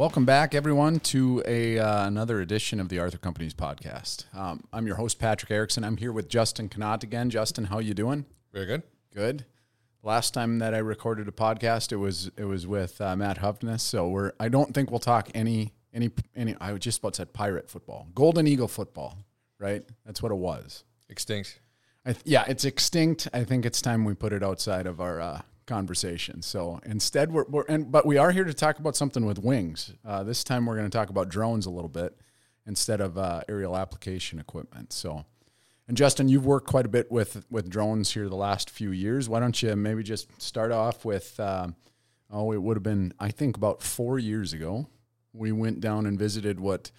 Welcome 0.00 0.24
back, 0.24 0.54
everyone, 0.54 1.00
to 1.00 1.42
a 1.46 1.78
uh, 1.78 2.06
another 2.06 2.40
edition 2.40 2.80
of 2.80 2.88
the 2.88 2.98
Arthur 2.98 3.18
Companies 3.18 3.52
podcast. 3.52 4.24
Um, 4.34 4.64
I'm 4.72 4.86
your 4.86 4.96
host, 4.96 5.18
Patrick 5.18 5.50
Erickson. 5.50 5.84
I'm 5.84 5.98
here 5.98 6.10
with 6.10 6.26
Justin 6.26 6.70
Connaught 6.70 7.02
again. 7.02 7.28
Justin, 7.28 7.64
how 7.64 7.80
you 7.80 7.92
doing? 7.92 8.24
Very 8.50 8.64
good. 8.64 8.82
Good. 9.14 9.44
Last 10.02 10.32
time 10.32 10.58
that 10.60 10.72
I 10.72 10.78
recorded 10.78 11.28
a 11.28 11.32
podcast, 11.32 11.92
it 11.92 11.96
was 11.96 12.30
it 12.38 12.44
was 12.44 12.66
with 12.66 12.98
uh, 12.98 13.14
Matt 13.14 13.40
Hovness. 13.40 13.80
So 13.80 14.08
we're 14.08 14.32
I 14.40 14.48
don't 14.48 14.72
think 14.72 14.90
we'll 14.90 15.00
talk 15.00 15.28
any 15.34 15.74
any 15.92 16.10
any. 16.34 16.56
I 16.62 16.72
just 16.78 17.00
about 17.00 17.16
said 17.16 17.34
pirate 17.34 17.68
football, 17.68 18.08
Golden 18.14 18.46
Eagle 18.46 18.68
football, 18.68 19.18
right? 19.58 19.82
That's 20.06 20.22
what 20.22 20.32
it 20.32 20.38
was. 20.38 20.84
Extinct. 21.10 21.60
I 22.06 22.14
th- 22.14 22.24
yeah, 22.24 22.46
it's 22.48 22.64
extinct. 22.64 23.28
I 23.34 23.44
think 23.44 23.66
it's 23.66 23.82
time 23.82 24.06
we 24.06 24.14
put 24.14 24.32
it 24.32 24.42
outside 24.42 24.86
of 24.86 24.98
our 24.98 25.20
uh, 25.20 25.42
conversation. 25.70 26.42
So 26.42 26.80
instead, 26.84 27.30
we're, 27.30 27.44
we're 27.48 27.64
and 27.68 27.92
but 27.92 28.04
we 28.04 28.18
are 28.18 28.32
here 28.32 28.42
to 28.42 28.52
talk 28.52 28.80
about 28.80 28.96
something 28.96 29.24
with 29.24 29.38
wings. 29.38 29.94
Uh, 30.04 30.24
this 30.24 30.42
time, 30.42 30.66
we're 30.66 30.76
going 30.76 30.90
to 30.90 30.98
talk 30.98 31.10
about 31.10 31.28
drones 31.28 31.64
a 31.64 31.70
little 31.70 31.88
bit 31.88 32.20
instead 32.66 33.00
of 33.00 33.16
uh, 33.16 33.42
aerial 33.48 33.76
application 33.76 34.40
equipment. 34.40 34.92
So, 34.92 35.24
and 35.86 35.96
Justin, 35.96 36.28
you've 36.28 36.44
worked 36.44 36.66
quite 36.66 36.86
a 36.86 36.88
bit 36.88 37.10
with 37.10 37.46
with 37.50 37.70
drones 37.70 38.12
here 38.12 38.28
the 38.28 38.34
last 38.34 38.68
few 38.68 38.90
years. 38.90 39.28
Why 39.28 39.38
don't 39.38 39.62
you 39.62 39.76
maybe 39.76 40.02
just 40.02 40.42
start 40.42 40.72
off 40.72 41.04
with? 41.04 41.38
Um, 41.38 41.76
oh, 42.32 42.50
it 42.52 42.60
would 42.60 42.76
have 42.76 42.82
been 42.82 43.14
I 43.20 43.30
think 43.30 43.56
about 43.56 43.80
four 43.80 44.18
years 44.18 44.52
ago. 44.52 44.88
We 45.32 45.52
went 45.52 45.80
down 45.80 46.04
and 46.04 46.18
visited 46.18 46.58
what. 46.58 46.90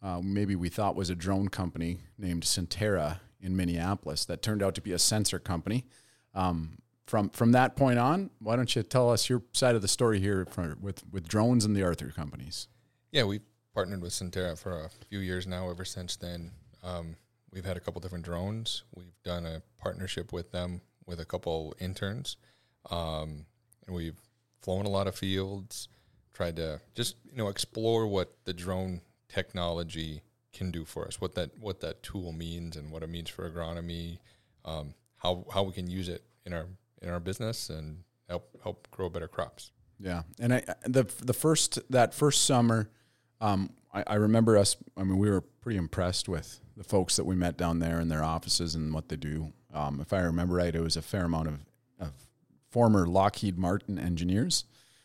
Uh, 0.00 0.20
maybe 0.20 0.56
we 0.56 0.68
thought 0.68 0.96
was 0.96 1.10
a 1.10 1.14
drone 1.14 1.46
company 1.46 1.98
named 2.18 2.42
Sentera 2.42 3.20
in 3.40 3.54
Minneapolis 3.54 4.24
that 4.24 4.42
turned 4.42 4.60
out 4.60 4.74
to 4.74 4.80
be 4.80 4.90
a 4.90 4.98
sensor 4.98 5.38
company. 5.38 5.86
Um, 6.34 6.78
from 7.06 7.30
from 7.30 7.52
that 7.52 7.76
point 7.76 7.98
on, 7.98 8.30
why 8.38 8.56
don't 8.56 8.74
you 8.74 8.82
tell 8.82 9.10
us 9.10 9.28
your 9.28 9.42
side 9.52 9.74
of 9.74 9.82
the 9.82 9.88
story 9.88 10.20
here 10.20 10.46
for, 10.46 10.76
with 10.80 11.02
with 11.10 11.28
drones 11.28 11.64
and 11.64 11.76
the 11.76 11.82
Arthur 11.82 12.08
companies? 12.08 12.68
Yeah, 13.10 13.24
we've 13.24 13.42
partnered 13.74 14.02
with 14.02 14.12
Sentera 14.12 14.58
for 14.58 14.84
a 14.84 14.90
few 15.08 15.18
years 15.18 15.46
now. 15.46 15.70
Ever 15.70 15.84
since 15.84 16.16
then, 16.16 16.52
um, 16.82 17.16
we've 17.52 17.64
had 17.64 17.76
a 17.76 17.80
couple 17.80 18.00
different 18.00 18.24
drones. 18.24 18.84
We've 18.94 19.12
done 19.24 19.46
a 19.46 19.62
partnership 19.78 20.32
with 20.32 20.52
them 20.52 20.80
with 21.06 21.20
a 21.20 21.24
couple 21.24 21.74
interns, 21.78 22.36
um, 22.90 23.46
and 23.86 23.96
we've 23.96 24.20
flown 24.60 24.86
a 24.86 24.90
lot 24.90 25.06
of 25.06 25.14
fields. 25.14 25.88
Tried 26.32 26.56
to 26.56 26.80
just 26.94 27.16
you 27.30 27.36
know 27.36 27.48
explore 27.48 28.06
what 28.06 28.32
the 28.44 28.54
drone 28.54 29.02
technology 29.28 30.22
can 30.52 30.70
do 30.70 30.84
for 30.84 31.06
us, 31.06 31.20
what 31.20 31.34
that 31.34 31.50
what 31.58 31.80
that 31.80 32.02
tool 32.02 32.32
means, 32.32 32.76
and 32.76 32.90
what 32.90 33.02
it 33.02 33.08
means 33.08 33.28
for 33.28 33.50
agronomy, 33.50 34.18
um, 34.64 34.94
how 35.16 35.44
how 35.52 35.62
we 35.62 35.72
can 35.72 35.90
use 35.90 36.08
it 36.08 36.22
in 36.46 36.52
our 36.52 36.66
in 37.02 37.10
our 37.10 37.20
business 37.20 37.70
and 37.70 37.98
help 38.28 38.56
help 38.62 38.90
grow 38.90 39.08
better 39.08 39.28
crops. 39.28 39.72
Yeah, 39.98 40.22
and 40.40 40.54
I 40.54 40.64
the 40.84 41.04
the 41.22 41.34
first 41.34 41.78
that 41.90 42.14
first 42.14 42.44
summer, 42.44 42.90
um, 43.40 43.70
I, 43.92 44.04
I 44.06 44.14
remember 44.14 44.56
us. 44.56 44.76
I 44.96 45.04
mean, 45.04 45.18
we 45.18 45.30
were 45.30 45.40
pretty 45.40 45.78
impressed 45.78 46.28
with 46.28 46.60
the 46.76 46.84
folks 46.84 47.16
that 47.16 47.24
we 47.24 47.34
met 47.34 47.56
down 47.56 47.78
there 47.78 48.00
in 48.00 48.08
their 48.08 48.24
offices 48.24 48.74
and 48.74 48.92
what 48.92 49.08
they 49.08 49.16
do. 49.16 49.52
Um, 49.72 50.00
if 50.00 50.12
I 50.12 50.20
remember 50.20 50.56
right, 50.56 50.74
it 50.74 50.80
was 50.80 50.96
a 50.96 51.02
fair 51.02 51.24
amount 51.24 51.48
of, 51.48 51.64
of 52.00 52.12
former 52.70 53.06
Lockheed 53.06 53.58
Martin 53.58 53.98
engineers. 53.98 54.64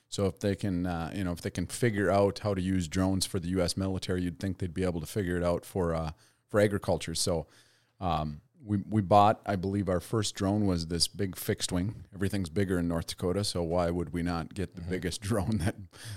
So 0.09 0.25
if 0.25 0.39
they 0.39 0.55
can, 0.55 0.85
uh, 0.85 1.11
you 1.13 1.23
know, 1.23 1.33
if 1.33 1.41
they 1.41 1.49
can 1.49 1.67
figure 1.67 2.09
out 2.09 2.39
how 2.39 2.53
to 2.53 2.61
use 2.61 2.87
drones 2.87 3.25
for 3.25 3.39
the 3.39 3.49
U.S. 3.49 3.75
military, 3.75 4.23
you'd 4.23 4.39
think 4.39 4.57
they'd 4.57 4.73
be 4.73 4.85
able 4.85 5.01
to 5.01 5.05
figure 5.07 5.37
it 5.37 5.43
out 5.43 5.65
for 5.65 5.93
uh, 5.93 6.11
for 6.47 6.59
agriculture. 6.59 7.13
So 7.13 7.47
um, 7.99 8.41
we 8.67 8.77
we 8.89 9.01
bought, 9.01 9.41
I 9.45 9.55
believe, 9.55 9.87
our 9.87 9.99
first 9.99 10.35
drone 10.35 10.67
was 10.67 10.87
this 10.87 11.07
big 11.07 11.35
fixed 11.35 11.71
wing. 11.71 12.03
Everything's 12.13 12.49
bigger 12.49 12.77
in 12.77 12.87
North 12.87 13.07
Dakota, 13.07 13.43
so 13.43 13.63
why 13.63 13.89
would 13.89 14.13
we 14.13 14.21
not 14.21 14.53
get 14.53 14.75
the 14.75 14.81
mm-hmm. 14.81 14.91
biggest 14.91 15.21
drone 15.29 15.59
that 15.59 15.75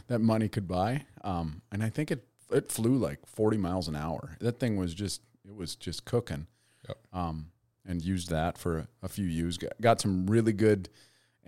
that 0.09 0.21
money 0.21 0.49
could 0.49 0.67
buy? 0.67 1.05
Um, 1.23 1.63
and 1.71 1.83
I 1.83 1.89
think 1.89 2.11
it 2.11 2.27
it 2.51 2.71
flew 2.71 2.97
like 2.97 3.25
40 3.27 3.57
miles 3.57 3.87
an 3.87 3.95
hour. 3.95 4.37
That 4.41 4.59
thing 4.59 4.77
was 4.77 4.93
just 4.93 5.23
it 5.47 5.55
was 5.55 5.77
just 5.77 6.05
cooking. 6.05 6.47
Yep. 6.89 6.99
Um, 7.13 7.47
and 7.87 8.03
used 8.03 8.31
that 8.31 8.59
for 8.59 8.79
a, 8.79 8.89
a 9.03 9.09
few 9.09 9.27
years. 9.27 9.57
Got, 9.57 9.73
got, 9.81 10.01
some 10.01 10.27
really 10.27 10.53
good 10.53 10.89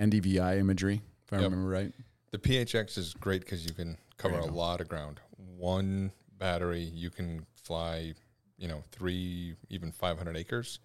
NDVI 0.01 0.59
imagery, 0.59 1.03
if 1.25 1.33
I 1.33 1.37
yep. 1.37 1.45
remember 1.45 1.69
right. 1.69 1.93
The 2.31 2.39
PHX 2.39 2.97
is 2.97 3.15
great 3.15 3.43
because 3.43 3.67
you 3.67 3.73
can 3.73 3.99
cover 4.17 4.39
a 4.39 4.47
lot 4.47 4.81
of 4.81 4.89
ground. 4.89 5.21
One 5.57 6.11
battery, 6.39 6.83
you 6.83 7.11
can 7.11 7.45
fly, 7.55 8.15
you 8.57 8.69
know, 8.69 8.83
three, 8.93 9.55
even 9.69 9.93
500 9.93 10.37
acres. 10.37 10.79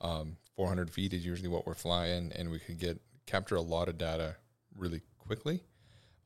Um, 0.00 0.36
400 0.56 0.90
feet 0.90 1.12
is 1.12 1.24
usually 1.24 1.48
what 1.48 1.66
we're 1.66 1.74
flying, 1.74 2.32
and 2.34 2.50
we 2.50 2.58
could 2.58 2.78
get 2.78 3.00
capture 3.26 3.56
a 3.56 3.60
lot 3.60 3.88
of 3.88 3.98
data 3.98 4.36
really 4.76 5.02
quickly. 5.18 5.62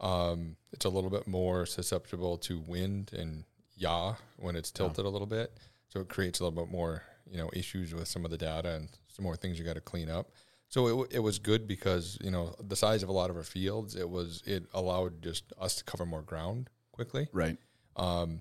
Um, 0.00 0.56
it's 0.72 0.84
a 0.84 0.88
little 0.88 1.10
bit 1.10 1.26
more 1.26 1.66
susceptible 1.66 2.38
to 2.38 2.60
wind 2.60 3.12
and 3.12 3.44
yaw 3.76 4.16
when 4.36 4.56
it's 4.56 4.70
tilted 4.70 5.04
yeah. 5.04 5.10
a 5.10 5.12
little 5.12 5.26
bit, 5.26 5.58
so 5.88 6.00
it 6.00 6.08
creates 6.08 6.40
a 6.40 6.44
little 6.44 6.64
bit 6.64 6.72
more, 6.72 7.02
you 7.30 7.36
know, 7.36 7.50
issues 7.52 7.94
with 7.94 8.08
some 8.08 8.24
of 8.24 8.30
the 8.30 8.38
data 8.38 8.70
and 8.70 8.88
some 9.08 9.24
more 9.24 9.36
things 9.36 9.58
you 9.58 9.64
got 9.64 9.74
to 9.74 9.80
clean 9.80 10.10
up. 10.10 10.30
So 10.68 11.02
it, 11.02 11.16
it 11.16 11.18
was 11.18 11.38
good 11.38 11.68
because 11.68 12.16
you 12.22 12.30
know 12.30 12.54
the 12.58 12.76
size 12.76 13.02
of 13.02 13.10
a 13.10 13.12
lot 13.12 13.28
of 13.28 13.36
our 13.36 13.42
fields, 13.42 13.94
it 13.94 14.08
was 14.08 14.42
it 14.46 14.64
allowed 14.72 15.20
just 15.20 15.52
us 15.60 15.76
to 15.76 15.84
cover 15.84 16.06
more 16.06 16.22
ground 16.22 16.70
quickly. 16.92 17.28
Right. 17.32 17.58
Um, 17.96 18.40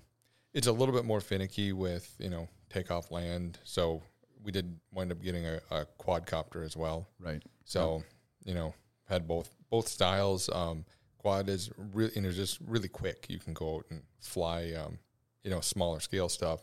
it's 0.54 0.66
a 0.66 0.72
little 0.72 0.94
bit 0.94 1.04
more 1.04 1.20
finicky 1.20 1.74
with 1.74 2.14
you 2.18 2.30
know 2.30 2.48
takeoff 2.70 3.10
land. 3.10 3.58
So 3.64 4.02
we 4.42 4.52
did 4.52 4.78
wind 4.92 5.12
up 5.12 5.22
getting 5.22 5.46
a, 5.46 5.60
a 5.70 5.86
quadcopter 6.00 6.64
as 6.64 6.76
well. 6.76 7.08
Right. 7.20 7.42
So 7.64 8.02
you 8.44 8.54
know 8.54 8.74
had 9.08 9.26
both 9.26 9.50
both 9.70 9.88
styles. 9.88 10.48
Um, 10.52 10.84
quad 11.18 11.48
is 11.48 11.70
really 11.92 12.12
you 12.16 12.22
know 12.22 12.30
just 12.30 12.58
really 12.66 12.88
quick. 12.88 13.26
You 13.28 13.38
can 13.38 13.52
go 13.52 13.76
out 13.76 13.86
and 13.90 14.02
fly 14.20 14.72
um, 14.72 14.98
you 15.44 15.50
know 15.50 15.60
smaller 15.60 16.00
scale 16.00 16.28
stuff 16.28 16.60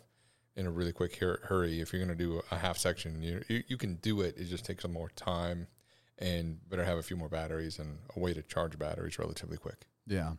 in 0.56 0.66
a 0.66 0.72
really 0.72 0.92
quick 0.92 1.16
hurry. 1.16 1.80
If 1.80 1.94
you're 1.94 2.04
going 2.04 2.18
to 2.18 2.24
do 2.24 2.42
a 2.52 2.58
half 2.58 2.78
section, 2.78 3.22
you, 3.24 3.42
you, 3.48 3.64
you 3.68 3.78
can 3.78 3.96
do 3.96 4.22
it. 4.22 4.36
It 4.38 4.46
just 4.46 4.66
takes 4.66 4.82
some 4.82 4.92
more 4.92 5.10
time, 5.16 5.68
and 6.18 6.58
better 6.70 6.84
have 6.84 6.98
a 6.98 7.04
few 7.04 7.16
more 7.16 7.30
batteries 7.30 7.80
and 7.80 8.00
a 8.16 8.20
way 8.20 8.34
to 8.34 8.42
charge 8.42 8.78
batteries 8.78 9.18
relatively 9.18 9.58
quick. 9.58 9.88
Yeah, 10.06 10.34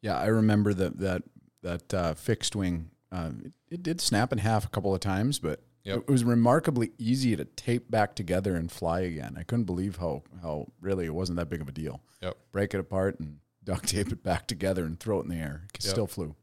yeah. 0.00 0.18
I 0.18 0.26
remember 0.26 0.72
that 0.74 0.98
that 0.98 1.22
that 1.62 1.94
uh, 1.94 2.14
fixed 2.14 2.56
wing. 2.56 2.90
Uh, 3.12 3.30
it, 3.44 3.52
it, 3.70 3.82
did 3.84 4.00
snap 4.00 4.32
in 4.32 4.38
half 4.38 4.64
a 4.64 4.68
couple 4.68 4.92
of 4.92 5.00
times, 5.00 5.38
but 5.38 5.60
yep. 5.86 5.98
it 5.98 6.08
was 6.08 6.24
remarkably 6.24 6.92
easy 6.98 7.36
to 7.36 7.44
tape 7.44 7.90
back 7.90 8.14
together 8.14 8.56
and 8.56 8.70
fly 8.70 9.00
again. 9.00 9.36
I 9.38 9.42
couldn't 9.42 9.64
believe 9.64 9.96
how 9.96 10.22
how 10.42 10.66
really 10.80 11.06
it 11.06 11.14
wasn't 11.14 11.38
that 11.38 11.48
big 11.48 11.60
of 11.60 11.68
a 11.68 11.72
deal. 11.72 12.00
Yep. 12.22 12.36
Break 12.52 12.74
it 12.74 12.80
apart 12.80 13.20
and 13.20 13.38
duct 13.64 13.88
tape 13.88 14.12
it 14.12 14.22
back 14.22 14.46
together 14.46 14.84
and 14.84 14.98
throw 14.98 15.20
it 15.20 15.24
in 15.24 15.30
the 15.30 15.36
Ayr. 15.36 15.62
It 15.74 15.84
yep. 15.84 15.90
still 15.90 16.06
flew. 16.06 16.34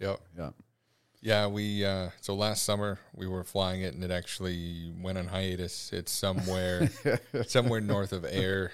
Yep. 0.00 0.20
Yeah. 0.36 0.50
Yeah, 1.20 1.46
we 1.46 1.84
uh, 1.86 2.10
so 2.20 2.34
last 2.34 2.64
summer 2.64 2.98
we 3.14 3.26
were 3.26 3.44
flying 3.44 3.80
it 3.80 3.94
and 3.94 4.04
it 4.04 4.10
actually 4.10 4.92
went 5.00 5.16
on 5.16 5.26
hiatus. 5.26 5.90
It's 5.92 6.12
somewhere 6.12 6.90
somewhere 7.46 7.80
north 7.80 8.12
of 8.12 8.26
air. 8.28 8.72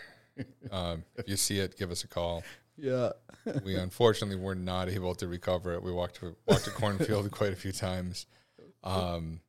Um, 0.73 1.05
if 1.17 1.29
you 1.29 1.37
see 1.37 1.61
it, 1.61 1.77
give 1.79 1.93
us 1.93 2.03
a 2.03 2.09
call. 2.09 2.43
Yeah. 2.77 3.11
we 3.65 3.77
unfortunately 3.77 4.37
were 4.37 4.55
not 4.55 4.89
able 4.89 5.15
to 5.17 5.29
recover 5.29 5.75
it. 5.75 5.83
We 5.83 5.93
walked 5.93 6.17
to 6.17 6.35
walked 6.47 6.67
a 6.67 6.71
cornfield 6.71 7.31
quite 7.31 7.53
a 7.53 7.57
few 7.57 7.73
times. 7.73 8.27
Um, 8.83 9.41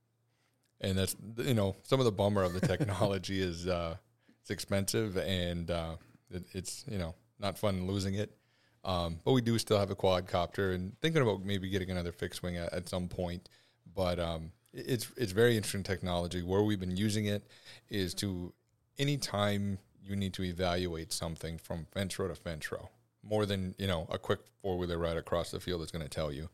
and 0.82 0.98
that's 0.98 1.16
you 1.38 1.54
know 1.54 1.76
some 1.84 2.00
of 2.00 2.06
the 2.06 2.12
bummer 2.12 2.44
of 2.44 2.54
the 2.54 2.68
technology 2.68 3.42
is 3.50 3.68
uh, 3.68 3.96
it's 4.42 4.50
expensive 4.50 5.18
and 5.18 5.72
uh, 5.72 5.96
it, 6.30 6.44
it's 6.54 6.84
you 6.90 6.98
know 6.98 7.16
not 7.40 7.58
fun 7.58 7.88
losing 7.88 8.16
it. 8.16 8.36
Um, 8.84 9.20
but 9.24 9.34
we 9.34 9.42
do 9.42 9.60
still 9.60 9.78
have 9.78 9.92
a 9.92 9.96
quadcopter 9.96 10.74
and 10.74 11.00
thinking 11.02 11.22
about 11.22 11.44
maybe 11.46 11.70
getting 11.70 11.92
another 11.92 12.12
fixed 12.12 12.42
wing 12.42 12.58
at, 12.58 12.74
at 12.74 12.90
some 12.90 13.08
point. 13.08 13.48
But 13.94 14.20
um, 14.20 14.52
it's 14.74 15.08
it's 15.18 15.32
very 15.32 15.56
interesting 15.56 15.84
technology. 15.84 16.42
Where 16.42 16.64
we've 16.64 16.80
been 16.80 16.98
using 16.98 17.26
it 17.26 17.46
is 17.90 18.14
to 18.16 18.54
anytime 18.98 19.78
you 20.04 20.16
need 20.16 20.34
to 20.34 20.44
evaluate 20.44 21.14
something 21.14 21.60
from 21.60 21.86
fence 21.92 22.18
row 22.18 22.28
to 22.28 22.36
fence 22.36 22.72
row, 22.72 22.90
more 23.24 23.46
than 23.46 23.76
you 23.78 23.88
know 23.88 24.08
a 24.10 24.18
quick 24.18 24.40
four 24.62 24.78
wheeler 24.78 24.98
ride 24.98 25.18
across 25.18 25.52
the 25.52 25.60
field 25.60 25.82
is 25.82 25.92
going 25.92 26.04
to 26.04 26.10
tell 26.10 26.32
you. 26.32 26.50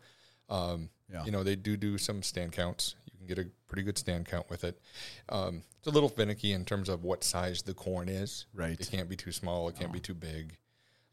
Um, 0.49 0.89
yeah. 1.11 1.23
You 1.23 1.31
know 1.31 1.43
they 1.43 1.55
do 1.55 1.77
do 1.77 1.97
some 1.97 2.23
stand 2.23 2.51
counts. 2.51 2.95
You 3.19 3.27
can 3.27 3.35
get 3.35 3.45
a 3.45 3.49
pretty 3.67 3.83
good 3.83 3.97
stand 3.97 4.27
count 4.27 4.49
with 4.49 4.63
it. 4.63 4.79
Um, 5.29 5.63
it's 5.79 5.87
a 5.87 5.91
little 5.91 6.09
finicky 6.09 6.53
in 6.53 6.65
terms 6.65 6.89
of 6.89 7.03
what 7.03 7.23
size 7.23 7.61
the 7.61 7.73
corn 7.73 8.09
is. 8.09 8.45
Right. 8.53 8.79
It 8.79 8.89
can't 8.91 9.09
be 9.09 9.15
too 9.15 9.31
small. 9.31 9.67
It 9.69 9.75
can't 9.77 9.91
be 9.91 9.99
too 9.99 10.13
big. 10.13 10.57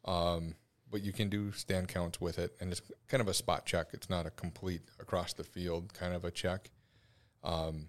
Um, 0.04 0.54
but 0.90 1.02
you 1.02 1.12
can 1.12 1.28
do 1.28 1.50
stand 1.52 1.88
counts 1.88 2.20
with 2.20 2.38
it, 2.38 2.54
and 2.60 2.70
it's 2.70 2.82
kind 3.08 3.20
of 3.20 3.28
a 3.28 3.34
spot 3.34 3.66
check. 3.66 3.88
It's 3.92 4.10
not 4.10 4.26
a 4.26 4.30
complete 4.30 4.82
across 5.00 5.32
the 5.32 5.42
field 5.42 5.92
kind 5.94 6.14
of 6.14 6.24
a 6.24 6.30
check. 6.30 6.70
Um, 7.42 7.88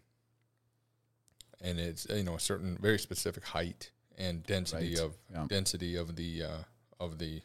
and 1.62 1.80
it's 1.80 2.08
you 2.10 2.24
know 2.24 2.36
a 2.36 2.40
certain 2.40 2.78
very 2.82 3.00
specific 3.00 3.46
height 3.46 3.92
and 4.18 4.44
density 4.44 4.96
right. 4.96 5.04
of 5.04 5.18
yeah. 5.32 5.46
density 5.48 5.96
of 5.96 6.16
the 6.16 6.44
uh, 6.44 6.64
of 7.00 7.20
the 7.20 7.42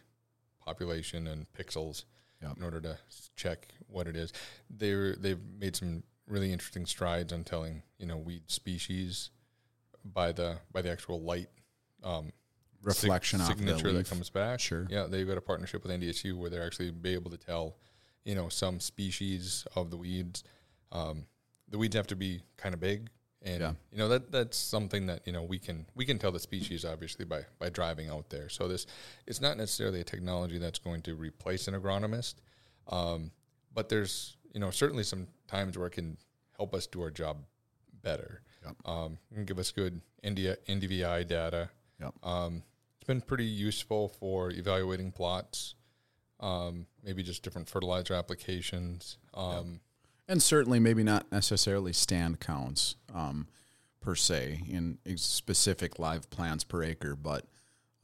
population 0.64 1.26
and 1.26 1.46
pixels 1.52 2.04
yeah. 2.42 2.52
in 2.56 2.62
order 2.62 2.80
to 2.80 2.98
check 3.36 3.68
what 3.88 4.06
it 4.06 4.16
is. 4.16 4.32
They're 4.68 5.14
they've 5.14 5.40
made 5.58 5.76
some 5.76 6.02
really 6.30 6.52
interesting 6.52 6.86
strides 6.86 7.32
on 7.32 7.44
telling 7.44 7.82
you 7.98 8.06
know 8.06 8.16
weed 8.16 8.42
species 8.46 9.30
by 10.04 10.32
the 10.32 10.58
by 10.72 10.80
the 10.82 10.90
actual 10.90 11.20
light 11.20 11.48
um, 12.02 12.32
reflection 12.82 13.40
sig- 13.40 13.58
signature 13.58 13.92
that 13.92 14.08
comes 14.08 14.30
back. 14.30 14.60
Sure. 14.60 14.86
Yeah, 14.88 15.06
they've 15.08 15.26
got 15.26 15.36
a 15.36 15.42
partnership 15.42 15.82
with 15.82 15.92
NDSU 15.92 16.36
where 16.38 16.48
they're 16.50 16.64
actually 16.64 16.90
be 16.90 17.12
able 17.14 17.30
to 17.30 17.36
tell 17.36 17.76
you 18.24 18.34
know 18.34 18.48
some 18.48 18.80
species 18.80 19.66
of 19.76 19.90
the 19.90 19.96
weeds. 19.96 20.44
Um, 20.92 21.26
the 21.68 21.78
weeds 21.78 21.94
have 21.96 22.06
to 22.08 22.16
be 22.16 22.42
kind 22.56 22.74
of 22.74 22.80
big, 22.80 23.08
and 23.42 23.60
Yeah. 23.60 23.72
you 23.92 23.98
know 23.98 24.08
that 24.08 24.32
that's 24.32 24.56
something 24.56 25.06
that 25.06 25.26
you 25.26 25.32
know 25.32 25.42
we 25.42 25.58
can 25.58 25.86
we 25.94 26.04
can 26.04 26.18
tell 26.18 26.32
the 26.32 26.40
species 26.40 26.84
obviously 26.84 27.24
by 27.24 27.42
by 27.58 27.68
driving 27.68 28.08
out 28.08 28.30
there. 28.30 28.48
So 28.48 28.68
this 28.68 28.86
it's 29.26 29.40
not 29.40 29.56
necessarily 29.56 30.00
a 30.00 30.04
technology 30.04 30.58
that's 30.58 30.78
going 30.78 31.02
to 31.02 31.14
replace 31.14 31.68
an 31.68 31.74
agronomist, 31.74 32.36
um, 32.88 33.30
but 33.74 33.88
there's 33.88 34.36
you 34.52 34.60
know 34.60 34.70
certainly 34.70 35.02
some 35.04 35.26
times 35.46 35.76
where 35.78 35.86
it 35.86 35.92
can 35.92 36.16
help 36.56 36.74
us 36.74 36.86
do 36.86 37.00
our 37.02 37.10
job 37.10 37.38
better. 38.02 38.42
Yep. 38.64 38.76
Um, 38.84 39.18
and 39.34 39.46
give 39.46 39.58
us 39.58 39.70
good 39.72 40.00
ND, 40.26 40.56
NDVI 40.68 41.26
data. 41.26 41.70
Yep. 42.00 42.14
Um, 42.22 42.62
it's 42.98 43.06
been 43.06 43.20
pretty 43.22 43.44
useful 43.46 44.08
for 44.08 44.50
evaluating 44.50 45.12
plots, 45.12 45.74
um, 46.40 46.86
maybe 47.02 47.22
just 47.22 47.42
different 47.42 47.68
fertilizer 47.68 48.14
applications. 48.14 49.16
Um, 49.32 49.80
and 50.28 50.42
certainly 50.42 50.78
maybe 50.78 51.02
not 51.02 51.30
necessarily 51.32 51.92
stand 51.94 52.40
counts 52.40 52.96
um, 53.14 53.48
per 54.00 54.14
se 54.14 54.62
in 54.68 54.98
specific 55.16 55.98
live 55.98 56.28
plants 56.30 56.62
per 56.64 56.82
acre, 56.82 57.16
but 57.16 57.46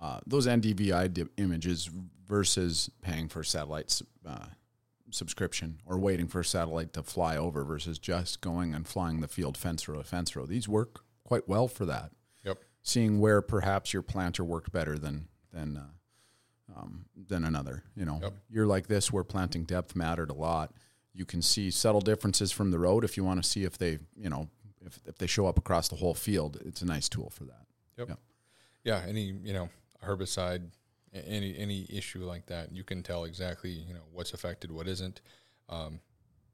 uh, 0.01 0.21
those 0.27 0.47
NDVI 0.47 1.13
di- 1.13 1.25
images 1.37 1.89
versus 2.27 2.91
paying 3.03 3.29
for 3.29 3.43
satellite 3.45 3.87
s- 3.87 4.03
uh, 4.27 4.47
subscription 5.11 5.81
or 5.87 5.99
waiting 5.99 6.27
for 6.29 6.41
a 6.41 6.45
satellite 6.45 6.93
to 6.95 7.03
fly 7.03 7.37
over 7.37 7.65
versus 7.65 7.99
just 7.99 8.41
going 8.41 8.75
and 8.75 8.87
flying 8.87 9.21
the 9.21 9.29
field 9.29 9.57
fence 9.57 9.87
row 9.89 9.99
to 9.99 10.05
fence 10.05 10.35
row. 10.37 10.47
These 10.47 10.69
work 10.69 11.01
quite 11.25 11.49
well 11.49 11.69
for 11.69 11.85
that. 11.87 12.11
Yep. 12.45 12.59
Seeing 12.83 13.21
where 13.21 13.41
perhaps 13.43 13.93
your 13.93 14.03
planter 14.03 14.45
worked 14.45 14.73
better 14.73 14.99
than 14.99 15.29
than 15.53 15.77
uh, 15.77 16.79
um, 16.81 17.07
than 17.17 17.45
another. 17.45 17.85
You 17.95 18.05
know, 18.05 18.19
Yep. 18.23 18.35
you're 18.49 18.67
like 18.67 18.89
this 18.89 19.13
where 19.13 19.25
planting 19.25 19.65
depth 19.65 19.95
mattered 19.97 20.31
a 20.31 20.35
lot. 20.35 20.73
You 21.13 21.25
can 21.25 21.41
see 21.41 21.71
subtle 21.71 22.01
differences 22.01 22.53
from 22.53 22.71
the 22.71 22.79
road 22.79 23.03
if 23.05 23.17
you 23.17 23.25
want 23.25 23.43
to 23.43 23.49
see 23.49 23.65
if 23.65 23.79
they, 23.79 23.99
you 24.17 24.29
know, 24.29 24.51
if, 24.85 24.99
if 25.07 25.17
they 25.19 25.27
show 25.27 25.47
up 25.47 25.57
across 25.59 25.89
the 25.89 25.97
whole 25.97 26.13
field. 26.15 26.61
It's 26.65 26.83
a 26.83 26.87
nice 26.87 27.09
tool 27.09 27.31
for 27.31 27.45
that. 27.45 27.67
Yep. 27.97 28.19
yeah, 28.85 29.03
any 29.09 29.23
you 29.43 29.55
know 29.55 29.71
herbicide, 30.05 30.69
any 31.27 31.57
any 31.57 31.87
issue 31.89 32.25
like 32.25 32.47
that, 32.47 32.73
you 32.73 32.85
can 32.85 33.03
tell 33.03 33.25
exactly 33.25 33.71
you 33.71 33.95
know 33.95 34.05
what's 34.13 34.33
affected, 34.33 34.71
what 34.71 34.87
isn't. 34.89 35.21
Um, 35.69 36.01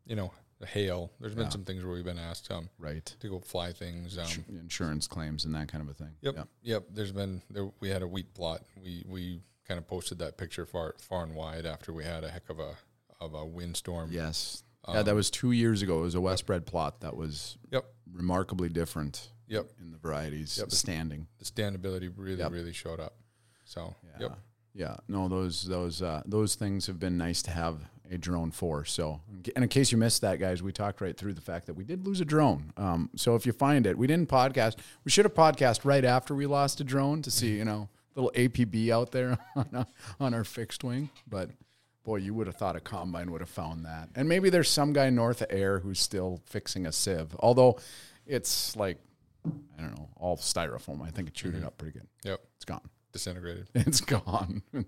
you 0.07 0.17
know, 0.17 0.33
the 0.59 0.67
hail. 0.67 1.13
There's 1.21 1.35
been 1.35 1.45
Yeah. 1.45 1.51
some 1.51 1.65
things 1.65 1.85
where 1.85 1.93
we've 1.93 2.05
been 2.05 2.19
asked 2.19 2.51
um, 2.51 2.69
Right. 2.79 3.05
to 3.21 3.29
go 3.29 3.41
fly 3.41 3.73
things. 3.73 4.17
Um, 4.19 4.45
Insurance 4.49 5.07
claims 5.07 5.45
and 5.45 5.55
that 5.55 5.69
kind 5.69 5.83
of 5.83 5.89
a 5.91 5.95
thing. 5.95 6.17
Yep. 6.23 6.35
Yeah. 6.37 6.45
Yep. 6.63 6.85
There's 6.91 7.13
been 7.13 7.43
there, 7.51 7.71
we 7.81 7.89
had 7.89 8.03
a 8.03 8.09
wheat 8.09 8.33
plot. 8.35 8.65
We 8.83 9.05
we 9.07 9.43
kind 9.67 9.79
of 9.79 9.87
posted 9.87 10.19
that 10.19 10.37
picture 10.37 10.67
far 10.67 10.95
far 10.99 11.23
and 11.25 11.35
wide 11.35 11.67
after 11.67 11.93
we 11.93 12.05
had 12.05 12.25
a 12.25 12.29
heck 12.31 12.49
of 12.51 12.59
a 12.59 12.77
of 13.21 13.35
a 13.35 13.45
windstorm. 13.45 14.11
Yes. 14.13 14.65
yeah, 14.89 15.03
that 15.03 15.15
was 15.15 15.31
two 15.31 15.53
years 15.53 15.81
ago. 15.83 16.01
It 16.01 16.03
was 16.03 16.15
a 16.17 16.19
WestBred 16.19 16.67
plot 16.67 17.01
that 17.03 17.17
was 17.17 17.57
Yep. 17.71 17.85
remarkably 18.13 18.69
different 18.69 19.31
Yep. 19.47 19.71
in 19.81 19.93
the 19.93 19.99
varieties 19.99 20.59
Yep. 20.59 20.73
standing. 20.73 21.29
The 21.39 21.45
standability 21.45 22.13
really 22.17 22.39
Yep. 22.41 22.51
really 22.51 22.73
showed 22.73 22.99
up. 22.99 23.17
So 23.65 23.95
Yeah. 24.03 24.19
yep. 24.29 24.39
Yeah. 24.75 24.97
No, 25.09 25.29
those 25.29 25.65
those 25.65 26.03
uh, 26.03 26.23
those 26.25 26.55
things 26.55 26.87
have 26.87 26.99
been 26.99 27.19
nice 27.19 27.43
to 27.43 27.51
have 27.51 27.79
a 28.11 28.19
drone 28.19 28.51
for. 28.51 28.85
So, 28.85 29.21
and 29.57 29.65
in 29.65 29.69
case 29.69 29.91
you 29.91 29.99
missed 29.99 30.21
that, 30.21 30.39
guys, 30.39 30.63
we 30.63 30.73
talked 30.73 31.01
right 31.01 31.17
through 31.17 31.35
the 31.35 31.41
fact 31.41 31.67
that 31.67 31.75
we 31.75 31.85
did 31.85 32.07
lose 32.07 32.21
a 32.21 32.25
drone. 32.25 32.73
Um, 32.77 33.11
so 33.17 33.35
if 33.35 33.47
you 33.47 33.53
find 33.53 33.87
it, 33.87 33.97
we 33.97 34.07
didn't 34.07 34.29
podcast. 34.29 34.77
We 35.05 35.11
should 35.11 35.25
have 35.25 35.35
podcast 35.35 35.85
right 35.85 36.05
after 36.05 36.35
we 36.35 36.47
lost 36.47 36.81
a 36.81 36.85
drone 36.85 37.23
to 37.23 37.31
see, 37.31 37.57
you 37.57 37.65
know, 37.65 37.89
little 38.15 38.31
APB 38.35 38.91
out 38.91 39.13
there 39.13 39.39
on, 39.57 39.69
uh, 39.73 39.85
on 40.21 40.35
our 40.35 40.45
fixed 40.45 40.85
wing. 40.85 41.11
But 41.27 41.51
boy, 42.05 42.17
you 42.17 42.35
would 42.35 42.47
have 42.47 42.57
thought 42.57 42.77
a 42.77 42.81
combine 42.81 43.31
would 43.33 43.41
have 43.41 43.51
found 43.51 43.87
that. 43.87 44.11
And 44.15 44.29
maybe 44.29 44.51
there's 44.51 44.69
some 44.69 44.93
guy 44.93 45.09
north 45.09 45.41
of 45.41 45.49
Ayr 45.51 45.79
who's 45.81 46.01
still 46.01 46.43
fixing 46.45 46.87
a 46.87 46.93
sieve, 46.93 47.35
although 47.41 47.79
it's 48.27 48.77
like 48.77 48.99
I 49.47 49.83
don't 49.83 49.99
know, 49.99 50.09
all 50.17 50.37
styrofoam. 50.37 51.03
I 51.03 51.11
think 51.11 51.29
it 51.29 51.35
chewed 51.35 51.55
it 51.55 51.65
up 51.65 51.79
pretty 51.79 51.99
good. 51.99 52.07
Yep. 52.25 52.41
It's 52.57 52.65
gone. 52.65 52.89
Disintegrated. 53.13 53.69
It's 53.75 54.01
gone. 54.01 54.63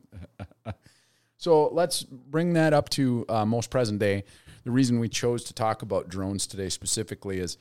so 1.36 1.68
let's 1.68 2.02
bring 2.02 2.54
that 2.54 2.72
up 2.72 2.88
to 2.90 3.24
uh, 3.28 3.44
most 3.44 3.70
present 3.70 3.98
day. 3.98 4.24
The 4.64 4.70
reason 4.70 4.98
we 4.98 5.08
chose 5.08 5.44
to 5.44 5.54
talk 5.54 5.82
about 5.82 6.08
drones 6.08 6.46
today 6.46 6.70
specifically 6.70 7.38
is, 7.38 7.58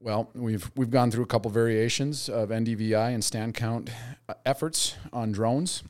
well, 0.00 0.30
we've 0.34 0.70
we've 0.74 0.90
gone 0.90 1.12
through 1.12 1.22
a 1.22 1.28
couple 1.28 1.50
variations 1.50 2.28
of 2.28 2.48
NDVI 2.48 3.14
and 3.14 3.22
stand 3.22 3.54
count 3.54 3.90
uh, 4.28 4.34
efforts 4.44 4.96
on 5.12 5.30
drones, 5.30 5.84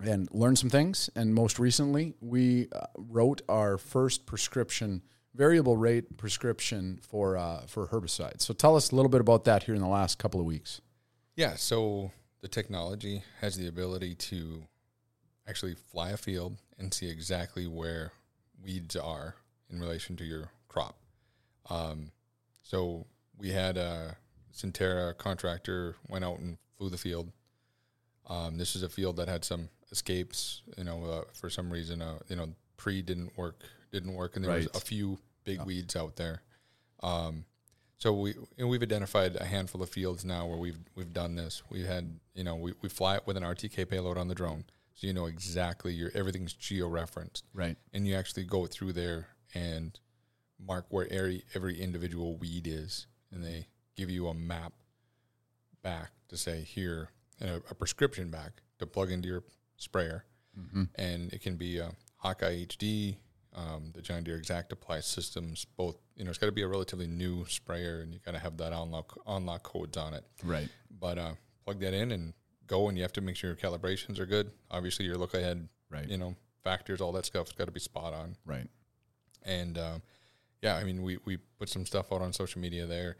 and 0.00 0.28
learned 0.32 0.58
some 0.58 0.70
things. 0.70 1.10
And 1.16 1.34
most 1.34 1.58
recently, 1.58 2.14
we 2.20 2.68
uh, 2.72 2.86
wrote 2.96 3.42
our 3.48 3.78
first 3.78 4.26
prescription 4.26 5.02
variable 5.34 5.76
rate 5.76 6.16
prescription 6.16 6.98
for 7.02 7.36
uh, 7.36 7.62
for 7.66 7.88
herbicides. 7.88 8.42
So 8.42 8.54
tell 8.54 8.76
us 8.76 8.90
a 8.90 8.96
little 8.96 9.08
bit 9.08 9.20
about 9.20 9.44
that 9.44 9.64
here 9.64 9.74
in 9.74 9.80
the 9.80 9.88
last 9.88 10.18
couple 10.18 10.40
of 10.40 10.46
weeks. 10.46 10.80
Yeah. 11.36 11.56
So 11.56 12.12
the 12.42 12.48
technology 12.48 13.22
has 13.40 13.56
the 13.56 13.68
ability 13.68 14.14
to 14.16 14.62
actually 15.48 15.74
fly 15.74 16.10
a 16.10 16.16
field 16.16 16.56
and 16.78 16.92
see 16.92 17.08
exactly 17.08 17.66
where 17.66 18.12
weeds 18.62 18.96
are 18.96 19.36
in 19.70 19.80
relation 19.80 20.16
to 20.16 20.24
your 20.24 20.50
crop. 20.68 20.96
Um, 21.70 22.10
so 22.62 23.06
we 23.38 23.50
had 23.50 23.76
a 23.76 24.16
Sentera 24.54 25.16
contractor 25.16 25.96
went 26.08 26.24
out 26.24 26.38
and 26.40 26.58
flew 26.76 26.90
the 26.90 26.98
field. 26.98 27.30
Um, 28.28 28.58
this 28.58 28.76
is 28.76 28.82
a 28.82 28.88
field 28.88 29.16
that 29.16 29.28
had 29.28 29.44
some 29.44 29.68
escapes. 29.90 30.62
You 30.76 30.84
know, 30.84 31.04
uh, 31.04 31.22
for 31.32 31.48
some 31.48 31.72
reason, 31.72 32.02
uh, 32.02 32.18
you 32.28 32.36
know, 32.36 32.48
pre 32.76 33.02
didn't 33.02 33.36
work, 33.36 33.62
didn't 33.92 34.14
work, 34.14 34.36
and 34.36 34.44
there 34.44 34.52
Right. 34.52 34.68
was 34.72 34.82
a 34.82 34.84
few 34.84 35.18
big 35.44 35.62
weeds 35.62 35.96
out 35.96 36.16
there. 36.16 36.42
Um, 37.02 37.44
so 38.02 38.12
we 38.12 38.34
and 38.58 38.68
we've 38.68 38.82
identified 38.82 39.36
a 39.36 39.44
handful 39.44 39.80
of 39.80 39.88
fields 39.88 40.24
now 40.24 40.44
where 40.46 40.58
we've 40.58 40.78
we've 40.96 41.12
done 41.12 41.36
this. 41.36 41.62
We 41.70 41.84
had 41.84 42.18
you 42.34 42.42
know 42.42 42.56
we, 42.56 42.72
we 42.82 42.88
fly 42.88 43.14
it 43.14 43.22
with 43.26 43.36
an 43.36 43.44
RTK 43.44 43.88
payload 43.88 44.18
on 44.18 44.26
the 44.26 44.34
drone, 44.34 44.64
so 44.94 45.06
you 45.06 45.12
know 45.12 45.26
exactly 45.26 45.92
your 45.94 46.10
everything's 46.12 46.52
geo 46.52 46.88
referenced, 46.88 47.44
Right. 47.54 47.76
and 47.92 48.04
you 48.08 48.16
actually 48.16 48.42
go 48.44 48.66
through 48.66 48.94
there 48.94 49.28
and 49.54 50.00
mark 50.58 50.86
where 50.88 51.06
every 51.12 51.44
every 51.54 51.80
individual 51.80 52.36
weed 52.36 52.66
is, 52.66 53.06
and 53.30 53.44
they 53.44 53.68
give 53.94 54.10
you 54.10 54.26
a 54.26 54.34
map 54.34 54.72
back 55.82 56.10
to 56.28 56.36
say 56.36 56.62
here 56.62 57.10
and 57.40 57.50
a, 57.50 57.56
a 57.70 57.74
prescription 57.74 58.30
back 58.30 58.62
to 58.80 58.86
plug 58.86 59.12
into 59.12 59.28
your 59.28 59.44
sprayer, 59.76 60.24
Mm-hmm. 60.58 60.82
and 60.96 61.32
it 61.32 61.40
can 61.40 61.54
be 61.56 61.78
a 61.78 61.92
Hawkeye 62.16 62.64
HD, 62.66 63.16
um, 63.54 63.90
the 63.94 64.00
John 64.02 64.22
Deere 64.24 64.36
Exact 64.36 64.72
Apply 64.72 65.00
systems. 65.00 65.66
Both, 65.76 65.96
you 66.16 66.24
know, 66.24 66.30
it's 66.30 66.38
got 66.38 66.46
to 66.46 66.52
be 66.52 66.62
a 66.62 66.68
relatively 66.68 67.06
new 67.06 67.44
sprayer, 67.46 68.00
and 68.00 68.12
you 68.12 68.20
got 68.24 68.32
to 68.32 68.38
have 68.38 68.56
that 68.58 68.72
unlock 68.72 69.18
unlock 69.26 69.62
codes 69.62 69.96
on 69.96 70.14
it. 70.14 70.24
Right. 70.42 70.68
But 71.00 71.18
uh, 71.18 71.32
plug 71.64 71.80
that 71.80 71.94
in 71.94 72.12
and 72.12 72.32
go, 72.66 72.88
and 72.88 72.96
you 72.96 73.02
have 73.02 73.12
to 73.14 73.20
make 73.20 73.36
sure 73.36 73.50
your 73.50 73.56
calibrations 73.56 74.18
are 74.18 74.26
good. 74.26 74.50
Obviously, 74.70 75.04
your 75.06 75.16
look 75.16 75.34
ahead, 75.34 75.68
Right. 75.90 76.08
you 76.08 76.16
know, 76.16 76.34
factors, 76.64 77.00
all 77.00 77.12
that 77.12 77.26
stuff's 77.26 77.52
got 77.52 77.66
to 77.66 77.70
be 77.72 77.80
spot 77.80 78.14
on. 78.14 78.36
Right. 78.46 78.68
And 79.42 79.76
um, 79.78 80.02
yeah, 80.62 80.76
I 80.76 80.84
mean, 80.84 81.02
we, 81.02 81.18
we 81.24 81.36
put 81.58 81.68
some 81.68 81.84
stuff 81.84 82.12
out 82.12 82.22
on 82.22 82.32
social 82.32 82.60
media 82.60 82.86
there 82.86 83.16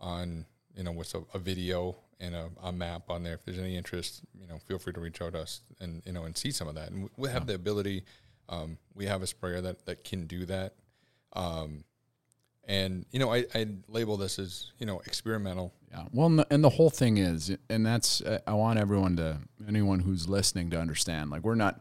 on, 0.00 0.46
you 0.74 0.82
know, 0.82 0.92
with 0.92 1.14
a, 1.14 1.22
a 1.34 1.38
video 1.38 1.96
and 2.18 2.34
a, 2.34 2.48
a 2.62 2.72
map 2.72 3.10
on 3.10 3.22
there. 3.22 3.34
If 3.34 3.44
there's 3.44 3.58
any 3.58 3.76
interest, 3.76 4.22
you 4.40 4.46
know, 4.48 4.58
feel 4.66 4.78
free 4.78 4.94
to 4.94 5.00
reach 5.00 5.20
out 5.20 5.34
to 5.34 5.40
us 5.40 5.60
and, 5.80 6.02
you 6.06 6.12
know, 6.12 6.24
and 6.24 6.36
see 6.36 6.50
some 6.50 6.66
of 6.66 6.74
that. 6.76 6.90
And 6.90 7.02
we- 7.04 7.10
we 7.18 7.28
have 7.28 7.46
the 7.46 7.54
ability, 7.54 8.04
um, 8.48 8.78
we 8.94 9.06
have 9.06 9.22
a 9.22 9.26
sprayer 9.26 9.60
that, 9.60 9.86
that 9.86 10.04
can 10.04 10.26
do 10.26 10.44
that. 10.46 10.74
Um, 11.32 11.84
and, 12.64 13.06
you 13.12 13.18
know, 13.18 13.32
I, 13.32 13.44
I 13.54 13.66
label 13.88 14.16
this 14.16 14.38
as, 14.38 14.72
you 14.78 14.86
know, 14.86 15.00
experimental. 15.06 15.72
Yeah. 15.90 16.04
Well, 16.12 16.26
and 16.26 16.38
the, 16.40 16.46
and 16.50 16.64
the 16.64 16.70
whole 16.70 16.90
thing 16.90 17.18
is, 17.18 17.56
and 17.70 17.86
that's 17.86 18.20
uh, 18.20 18.40
I 18.46 18.54
want 18.54 18.78
everyone 18.78 19.16
to 19.16 19.38
anyone 19.68 20.00
who's 20.00 20.28
listening 20.28 20.70
to 20.70 20.80
understand. 20.80 21.30
Like 21.30 21.42
we're 21.42 21.54
not 21.54 21.80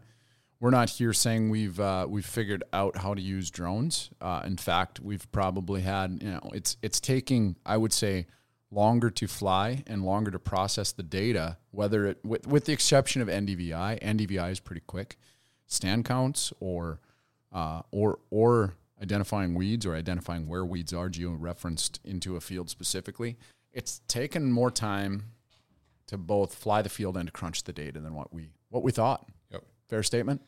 we're 0.60 0.70
not 0.72 0.90
here 0.90 1.14
saying 1.14 1.50
we've 1.50 1.80
uh, 1.80 2.06
we've 2.10 2.26
figured 2.26 2.64
out 2.72 2.98
how 2.98 3.14
to 3.14 3.22
use 3.22 3.50
drones. 3.50 4.10
Uh, 4.22 4.42
in 4.46 4.58
fact, 4.58 5.00
we've 5.00 5.30
probably 5.32 5.82
had 5.82 6.20
you 6.22 6.32
know 6.32 6.50
it's 6.54 6.78
it's 6.82 7.00
taking 7.00 7.56
I 7.66 7.78
would 7.78 7.94
say 7.94 8.28
longer 8.72 9.10
to 9.10 9.28
fly 9.28 9.84
and 9.88 10.04
longer 10.04 10.32
to 10.32 10.40
process 10.40 10.92
the 10.92 11.04
data. 11.04 11.58
Whether 11.72 12.08
it 12.08 12.20
with 12.24 12.48
with 12.48 12.66
the 12.66 12.74
exception 12.74 13.22
of 13.22 13.28
NDVI, 13.28 14.02
NDVI 14.02 14.52
is 14.52 14.60
pretty 14.60 14.82
quick. 14.86 15.18
Stand 15.68 16.06
counts 16.06 16.54
or 16.60 17.00
uh, 17.52 17.82
or 17.92 18.20
or 18.30 18.76
identifying 19.02 19.56
weeds 19.56 19.86
or 19.86 19.96
identifying 19.96 20.48
where 20.48 20.64
weeds 20.64 20.94
are 20.94 21.10
geo-referenced 21.10 22.00
into 22.04 22.36
a 22.36 22.42
field 22.42 22.70
specifically. 22.70 23.38
It's 23.74 24.02
taken 24.08 24.52
more 24.52 24.72
time 24.72 25.32
to 26.08 26.18
both 26.18 26.56
fly 26.56 26.82
the 26.82 26.90
field 26.90 27.18
and 27.18 27.28
to 27.28 27.32
crunch 27.32 27.64
the 27.64 27.74
data 27.74 28.00
than 28.00 28.14
what 28.14 28.34
we 28.34 28.52
what 28.70 28.84
we 28.84 28.92
thought. 28.92 29.28
Yep. 29.52 29.64
Fair 29.90 30.04
statement. 30.04 30.42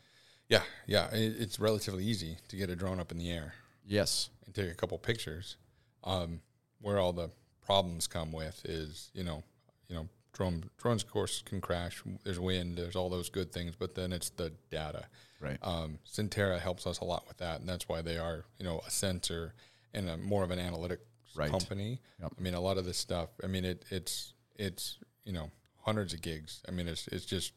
Yeah. 0.50 0.62
Yeah. 0.86 1.10
It's 1.12 1.60
relatively 1.60 2.06
easy 2.06 2.38
to 2.48 2.56
get 2.56 2.70
a 2.70 2.76
drone 2.76 3.00
up 3.00 3.12
in 3.12 3.18
the 3.18 3.30
air. 3.32 3.54
Yes. 3.86 4.30
and 4.46 4.56
take 4.56 4.72
a 4.72 4.76
couple 4.76 4.98
pictures. 4.98 5.58
Um, 6.04 6.42
where 6.80 7.00
all 7.00 7.14
the 7.14 7.30
problems 7.66 8.08
come 8.08 8.32
with 8.32 8.62
is, 8.66 9.12
you 9.14 9.24
know, 9.24 9.44
you 9.90 9.96
know, 9.96 10.08
drone 10.34 10.70
drones 10.78 11.04
of 11.04 11.10
course 11.10 11.42
can 11.42 11.62
crash. 11.62 12.04
There's 12.24 12.40
wind. 12.40 12.78
There's 12.78 12.96
all 12.96 13.10
those 13.10 13.30
good 13.30 13.52
things, 13.52 13.76
but 13.78 13.96
then 13.96 14.14
it's 14.14 14.30
the 14.30 14.54
data. 14.70 15.06
Right. 15.40 15.58
Um, 15.62 16.00
Sentera 16.08 16.60
helps 16.60 16.88
us 16.88 17.00
a 17.00 17.06
lot 17.06 17.28
with 17.28 17.38
that, 17.38 17.60
and 17.60 17.70
that's 17.70 17.88
why 17.88 18.02
they 18.02 18.18
are 18.18 18.46
you 18.60 18.66
know 18.66 18.82
a 18.86 18.92
sensor 18.92 19.54
and 19.94 20.10
a, 20.10 20.18
more 20.18 20.44
of 20.44 20.52
an 20.52 20.60
analytics 20.60 21.00
Right. 21.36 21.52
company. 21.52 22.02
Yep. 22.20 22.34
I 22.38 22.42
mean, 22.42 22.54
a 22.56 22.60
lot 22.60 22.78
of 22.80 22.86
this 22.86 22.98
stuff. 22.98 23.30
I 23.44 23.48
mean, 23.48 23.64
it 23.66 23.86
it's 23.92 24.34
it's 24.56 24.98
you 25.24 25.34
know 25.34 25.52
hundreds 25.82 26.14
of 26.14 26.22
gigs. 26.22 26.64
I 26.68 26.72
mean, 26.72 26.88
it's 26.88 27.08
it's 27.10 27.26
just 27.26 27.54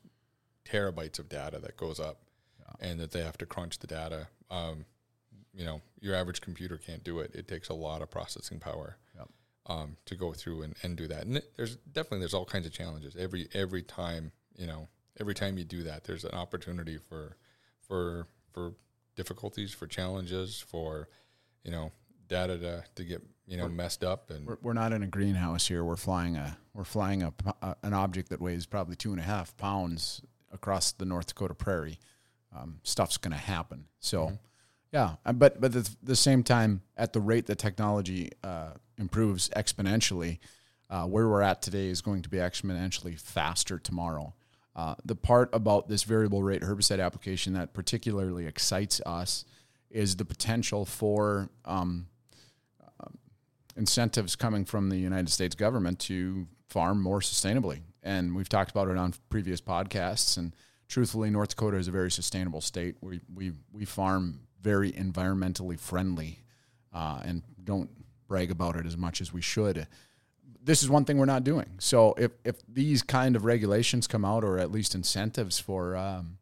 terabytes 0.67 1.19
of 1.19 1.29
data 1.29 1.59
that 1.61 1.77
goes 1.77 1.99
up, 1.99 2.19
and 2.81 3.01
that 3.01 3.11
they 3.13 3.23
have 3.23 3.39
to 3.39 3.47
crunch 3.47 3.79
the 3.79 3.87
data. 3.87 4.29
Um, 4.51 4.85
you 5.55 5.65
know, 5.65 5.81
your 6.01 6.15
average 6.15 6.41
computer 6.41 6.77
can't 6.77 7.03
do 7.03 7.21
it. 7.21 7.35
It 7.35 7.49
takes 7.49 7.69
a 7.71 7.75
lot 7.75 8.03
of 8.03 8.11
processing 8.11 8.61
power 8.61 8.97
Yep. 9.17 9.29
Um, 9.71 9.97
to 10.07 10.15
go 10.17 10.33
through 10.33 10.63
and, 10.63 10.75
and 10.83 10.97
do 10.97 11.07
that. 11.07 11.25
And 11.25 11.41
there's 11.57 11.77
definitely 11.77 12.19
there's 12.21 12.35
all 12.35 12.45
kinds 12.45 12.67
of 12.67 12.73
challenges 12.73 13.17
every 13.17 13.49
every 13.55 13.83
time. 13.83 14.33
You 14.57 14.67
know, 14.67 14.89
every 15.19 15.35
time 15.35 15.57
you 15.59 15.65
do 15.65 15.83
that, 15.85 16.05
there's 16.05 16.25
an 16.25 16.33
opportunity 16.35 16.99
for 16.99 17.37
for 17.87 18.27
for 18.53 18.75
difficulties, 19.17 19.73
for 19.73 19.87
challenges, 19.87 20.61
for 20.61 21.09
you 21.65 21.71
know 21.71 21.93
data 22.29 22.59
to, 22.59 22.85
to 22.97 23.05
get 23.05 23.23
you 23.47 23.57
know 23.57 23.69
messed 23.69 24.05
up 24.05 24.31
and 24.31 24.47
We're, 24.47 24.59
we're 24.63 24.73
not 24.73 24.93
in 24.93 25.03
a 25.03 25.07
greenhouse 25.07 25.67
here. 25.67 25.85
We're 25.85 25.97
flying 25.97 26.37
a 26.37 26.57
we're 26.75 26.85
flying 26.85 27.23
a, 27.23 27.33
a- 27.63 27.77
an 27.83 27.93
object 27.95 28.29
that 28.31 28.41
weighs 28.41 28.67
probably 28.67 28.97
two 28.97 29.11
and 29.13 29.21
a 29.21 29.25
half 29.25 29.57
pounds 29.57 30.23
across 30.53 30.93
the 30.93 31.05
North 31.05 31.29
Dakota 31.29 31.55
prairie. 31.55 31.99
Um, 32.57 32.81
stuff's 32.83 33.17
going 33.17 33.31
to 33.33 33.39
happen. 33.39 33.85
So, 34.01 34.39
yeah. 34.93 35.15
uh, 35.25 35.33
But 35.33 35.61
but 35.61 35.75
at 35.77 35.89
the 36.03 36.17
same 36.17 36.43
time, 36.43 36.83
at 36.97 37.13
the 37.13 37.21
rate 37.21 37.47
that 37.47 37.59
technology 37.59 38.31
uh, 38.43 38.71
improves 39.01 39.49
exponentially, 39.51 40.39
uh, 40.89 41.05
where 41.05 41.29
we're 41.29 41.43
at 41.43 41.63
today 41.63 41.89
is 41.89 42.01
going 42.01 42.23
to 42.23 42.29
be 42.29 42.39
exponentially 42.39 43.19
faster 43.19 43.79
tomorrow. 43.79 44.35
Uh, 44.77 44.95
the 45.05 45.17
part 45.17 45.51
about 45.53 45.89
this 45.89 46.05
variable 46.05 46.43
rate 46.43 46.63
herbicide 46.63 47.05
application 47.05 47.55
that 47.55 47.75
particularly 47.75 48.47
excites 48.47 49.01
us 49.05 49.45
is 49.91 50.17
the 50.17 50.25
potential 50.25 50.85
for 50.85 51.51
um, 51.65 52.07
incentives 53.77 54.37
coming 54.37 54.65
from 54.65 54.89
the 54.89 54.97
United 54.97 55.31
States 55.31 55.55
government 55.55 55.99
to 55.99 56.47
farm 56.69 57.03
more 57.03 57.21
sustainably. 57.21 57.81
And 58.03 58.35
we've 58.35 58.49
talked 58.49 58.71
about 58.71 58.89
it 58.89 58.97
on 58.97 59.15
previous 59.29 59.61
podcasts. 59.61 60.37
And 60.37 60.55
truthfully, 60.89 61.31
North 61.31 61.51
Dakota 61.51 61.77
is 61.77 61.89
a 61.89 61.91
very 61.91 62.11
sustainable 62.11 62.61
state. 62.61 62.97
We 63.01 63.21
we 63.35 63.53
we 63.73 63.85
farm 63.85 64.41
very 64.63 64.93
environmentally 64.93 65.79
friendly, 65.79 66.41
uh, 66.93 67.21
and 67.25 67.43
don't 67.65 67.91
brag 68.31 68.51
about 68.53 68.77
it 68.77 68.87
as 68.87 68.97
much 68.97 69.21
as 69.21 69.33
we 69.33 69.43
should. 69.43 69.89
This 70.63 70.85
is 70.85 70.89
one 70.89 71.05
thing 71.05 71.19
we're 71.19 71.25
not 71.25 71.43
doing. 71.43 71.67
So 71.79 72.15
if 72.17 72.31
if 72.45 72.57
these 72.67 73.03
kind 73.03 73.35
of 73.35 73.45
regulations 73.45 74.07
come 74.07 74.25
out, 74.25 74.45
or 74.45 74.59
at 74.59 74.71
least 74.71 74.95
incentives 74.95 75.59
for 75.59 75.97
um, 75.97 76.39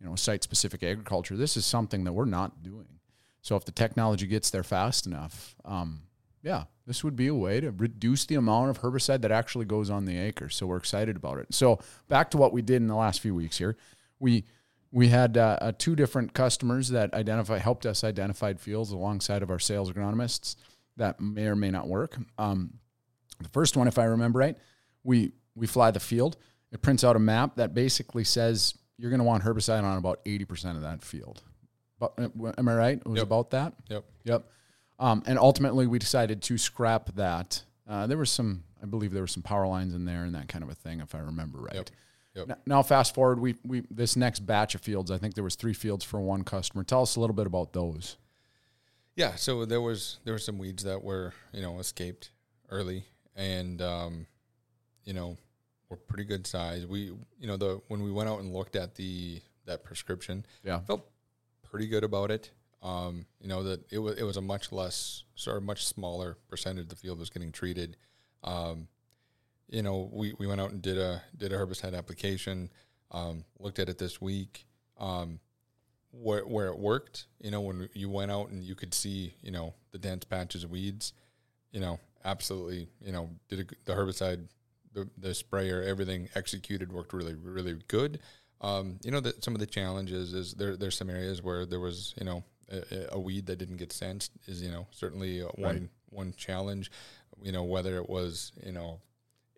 you 0.00 0.06
know 0.06 0.14
site 0.14 0.44
specific 0.44 0.82
agriculture, 0.82 1.36
this 1.36 1.56
is 1.56 1.66
something 1.66 2.04
that 2.04 2.12
we're 2.12 2.24
not 2.24 2.62
doing. 2.62 3.00
So 3.42 3.56
if 3.56 3.64
the 3.64 3.72
technology 3.72 4.26
gets 4.26 4.48
there 4.50 4.62
fast 4.62 5.06
enough, 5.06 5.56
um, 5.64 6.02
yeah, 6.42 6.64
this 6.86 7.02
would 7.02 7.16
be 7.16 7.26
a 7.26 7.34
way 7.34 7.60
to 7.60 7.72
reduce 7.72 8.24
the 8.26 8.36
amount 8.36 8.70
of 8.70 8.80
herbicide 8.80 9.22
that 9.22 9.32
actually 9.32 9.64
goes 9.64 9.90
on 9.90 10.04
the 10.04 10.16
acre. 10.16 10.48
So 10.48 10.66
we're 10.66 10.76
excited 10.76 11.16
about 11.16 11.38
it. 11.38 11.52
So 11.52 11.80
back 12.08 12.30
to 12.30 12.38
what 12.38 12.52
we 12.52 12.62
did 12.62 12.76
in 12.76 12.86
the 12.86 12.94
last 12.94 13.20
few 13.20 13.34
weeks 13.34 13.58
here, 13.58 13.76
we 14.20 14.44
we 14.92 15.08
had 15.08 15.36
uh, 15.36 15.58
uh, 15.60 15.72
two 15.76 15.96
different 15.96 16.32
customers 16.32 16.90
that 16.90 17.12
identify 17.12 17.58
helped 17.58 17.86
us 17.86 18.04
identify 18.04 18.54
fields 18.54 18.92
alongside 18.92 19.42
of 19.42 19.50
our 19.50 19.58
sales 19.58 19.90
agronomists 19.90 20.54
that 20.96 21.20
may 21.20 21.46
or 21.46 21.56
may 21.56 21.70
not 21.70 21.88
work. 21.88 22.16
Um, 22.38 22.74
the 23.40 23.48
first 23.48 23.76
one, 23.76 23.88
if 23.88 23.98
I 23.98 24.04
remember 24.04 24.38
right, 24.38 24.56
we 25.02 25.32
we 25.54 25.66
fly 25.66 25.90
the 25.90 26.00
field. 26.00 26.36
It 26.72 26.82
prints 26.82 27.04
out 27.04 27.16
a 27.16 27.20
map 27.20 27.56
that 27.56 27.74
basically 27.74 28.24
says 28.24 28.74
you're 28.96 29.10
going 29.10 29.18
to 29.20 29.24
want 29.24 29.42
herbicide 29.44 29.82
on 29.84 29.98
about 29.98 30.20
eighty 30.26 30.44
percent 30.44 30.76
of 30.76 30.82
that 30.82 31.02
field. 31.02 31.42
But 31.98 32.12
uh, 32.18 32.52
am 32.58 32.68
I 32.68 32.74
right? 32.74 32.98
It 32.98 33.06
was 33.06 33.18
Yep. 33.18 33.26
about 33.26 33.50
that. 33.50 33.72
yep 33.88 34.04
Yep. 34.24 34.44
Um, 34.98 35.22
and 35.26 35.38
ultimately, 35.38 35.86
we 35.86 35.98
decided 35.98 36.42
to 36.42 36.58
scrap 36.58 37.14
that. 37.16 37.62
Uh, 37.88 38.06
there 38.06 38.16
was 38.18 38.30
some, 38.30 38.62
I 38.82 38.86
believe, 38.86 39.10
there 39.12 39.22
were 39.22 39.26
some 39.26 39.42
power 39.42 39.66
lines 39.66 39.92
in 39.94 40.04
there 40.04 40.24
and 40.24 40.34
that 40.36 40.48
kind 40.48 40.62
of 40.62 40.70
a 40.70 40.74
thing, 40.74 41.00
if 41.00 41.14
I 41.14 41.18
remember 41.18 41.58
right. 41.58 41.74
Yep. 41.74 41.90
Yep. 42.36 42.50
N- 42.50 42.56
Now, 42.66 42.82
fast 42.82 43.14
forward, 43.14 43.38
we 43.40 43.56
we 43.64 43.82
this 43.90 44.16
next 44.16 44.40
batch 44.46 44.74
of 44.74 44.80
fields. 44.80 45.10
I 45.10 45.18
think 45.18 45.34
there 45.34 45.44
was 45.44 45.54
three 45.56 45.72
fields 45.74 46.04
for 46.04 46.20
one 46.20 46.42
customer. 46.44 46.82
Tell 46.84 47.02
us 47.02 47.16
a 47.16 47.20
little 47.20 47.34
bit 47.36 47.46
about 47.46 47.72
those. 47.72 48.16
Yeah, 49.16 49.36
so 49.36 49.64
there 49.64 49.80
was 49.80 50.18
there 50.24 50.34
were 50.34 50.38
some 50.38 50.58
weeds 50.58 50.82
that 50.84 51.02
were 51.02 51.32
you 51.52 51.62
know 51.62 51.78
escaped 51.78 52.30
early, 52.70 53.04
and 53.36 53.80
um, 53.80 54.26
you 55.04 55.12
know 55.12 55.36
were 55.88 55.96
pretty 55.96 56.24
good 56.24 56.46
size. 56.46 56.86
We 56.86 57.12
you 57.38 57.46
know 57.46 57.56
the 57.56 57.80
when 57.88 58.02
we 58.02 58.10
went 58.10 58.28
out 58.28 58.40
and 58.40 58.52
looked 58.52 58.74
at 58.76 58.94
the 58.96 59.40
that 59.66 59.84
prescription, 59.84 60.44
Yeah. 60.62 60.80
felt 60.80 61.08
pretty 61.62 61.86
good 61.86 62.04
about 62.04 62.30
it. 62.30 62.50
Um, 62.82 63.24
you 63.40 63.48
know 63.48 63.62
that 63.62 63.90
it 63.92 63.98
was 63.98 64.18
it 64.18 64.24
was 64.24 64.36
a 64.36 64.42
much 64.42 64.72
less 64.72 65.22
sort 65.36 65.56
of 65.56 65.62
much 65.62 65.86
smaller 65.86 66.36
percentage 66.48 66.82
of 66.84 66.88
the 66.90 66.96
field 66.96 67.18
was 67.18 67.30
getting 67.30 67.52
treated. 67.52 67.96
Um, 68.42 68.88
you 69.68 69.82
know 69.82 70.10
we, 70.12 70.34
we 70.38 70.46
went 70.46 70.60
out 70.60 70.72
and 70.72 70.82
did 70.82 70.98
a 70.98 71.22
did 71.36 71.52
a 71.52 71.56
herbicide 71.56 71.96
application. 71.96 72.70
Um, 73.10 73.44
looked 73.60 73.78
at 73.78 73.88
it 73.88 73.98
this 73.98 74.20
week. 74.20 74.66
Um, 74.98 75.38
where 76.20 76.42
where 76.42 76.68
it 76.68 76.78
worked, 76.78 77.26
you 77.40 77.50
know, 77.50 77.60
when 77.60 77.88
you 77.94 78.08
went 78.08 78.30
out 78.30 78.50
and 78.50 78.62
you 78.62 78.74
could 78.74 78.94
see, 78.94 79.34
you 79.42 79.50
know, 79.50 79.74
the 79.92 79.98
dense 79.98 80.24
patches 80.24 80.64
of 80.64 80.70
weeds, 80.70 81.12
you 81.72 81.80
know, 81.80 81.98
absolutely, 82.24 82.88
you 83.00 83.12
know, 83.12 83.30
did 83.48 83.60
a, 83.60 83.64
the 83.84 83.92
herbicide, 83.92 84.46
the 84.92 85.08
the 85.18 85.34
sprayer, 85.34 85.82
everything 85.82 86.28
executed 86.34 86.92
worked 86.92 87.12
really 87.12 87.34
really 87.34 87.76
good. 87.88 88.20
Um, 88.60 88.98
you 89.04 89.10
know, 89.10 89.20
that 89.20 89.44
some 89.44 89.54
of 89.54 89.60
the 89.60 89.66
challenges 89.66 90.32
is 90.32 90.54
there. 90.54 90.76
There's 90.76 90.96
some 90.96 91.10
areas 91.10 91.42
where 91.42 91.66
there 91.66 91.80
was, 91.80 92.14
you 92.18 92.24
know, 92.24 92.44
a, 92.70 93.08
a 93.12 93.20
weed 93.20 93.46
that 93.46 93.56
didn't 93.56 93.76
get 93.76 93.92
sensed 93.92 94.32
is, 94.46 94.62
you 94.62 94.70
know, 94.70 94.86
certainly 94.90 95.40
one 95.40 95.54
Right. 95.64 95.88
one 96.10 96.32
challenge. 96.36 96.90
You 97.42 97.52
know, 97.52 97.64
whether 97.64 97.96
it 97.96 98.08
was, 98.08 98.52
you 98.64 98.72
know, 98.72 99.00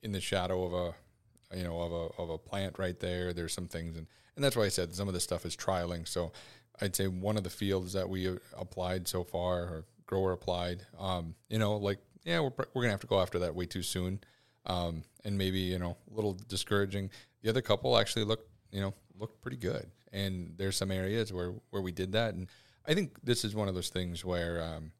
in 0.02 0.12
the 0.12 0.20
shadow 0.20 0.64
of 0.64 0.72
a 0.72 1.56
you 1.56 1.62
know 1.62 1.80
of 1.80 1.92
a 1.92 2.22
of 2.22 2.30
a 2.30 2.38
plant 2.38 2.78
right 2.78 2.98
there. 2.98 3.32
There's 3.32 3.52
some 3.52 3.68
things, 3.68 3.96
and 3.96 4.06
and 4.36 4.44
that's 4.44 4.54
why 4.56 4.64
I 4.64 4.68
said 4.68 4.94
some 4.94 5.08
of 5.08 5.14
this 5.14 5.24
stuff 5.24 5.44
is 5.44 5.56
trialing. 5.56 6.06
So 6.06 6.32
I'd 6.80 6.94
say 6.94 7.08
one 7.08 7.36
of 7.36 7.42
the 7.44 7.50
fields 7.50 7.94
that 7.94 8.08
we 8.08 8.28
applied 8.56 9.08
so 9.08 9.24
far, 9.24 9.60
or 9.62 9.84
grower 10.06 10.32
applied, 10.32 10.82
um, 10.98 11.34
you 11.48 11.58
know, 11.58 11.76
like 11.76 11.98
yeah, 12.24 12.40
we're 12.40 12.52
we're 12.74 12.82
gonna 12.82 12.90
have 12.90 13.00
to 13.00 13.06
go 13.06 13.20
after 13.20 13.38
that 13.40 13.54
way 13.54 13.66
too 13.66 13.82
soon, 13.82 14.20
um, 14.66 15.02
and 15.24 15.36
maybe 15.38 15.58
you 15.58 15.78
know 15.78 15.96
a 16.10 16.14
little 16.14 16.34
discouraging. 16.48 17.10
The 17.42 17.48
other 17.48 17.62
couple 17.62 17.96
actually 17.98 18.24
looked 18.24 18.48
you 18.70 18.80
know 18.80 18.94
looked 19.18 19.40
pretty 19.40 19.56
good, 19.56 19.90
and 20.12 20.52
there's 20.56 20.76
some 20.76 20.90
areas 20.90 21.32
where 21.32 21.54
where 21.70 21.82
we 21.82 21.92
did 21.92 22.12
that, 22.12 22.34
and 22.34 22.48
I 22.86 22.94
think 22.94 23.16
this 23.24 23.44
is 23.44 23.54
one 23.54 23.68
of 23.68 23.74
those 23.74 23.88
things 23.88 24.24
where. 24.24 24.62
Um, 24.62 24.92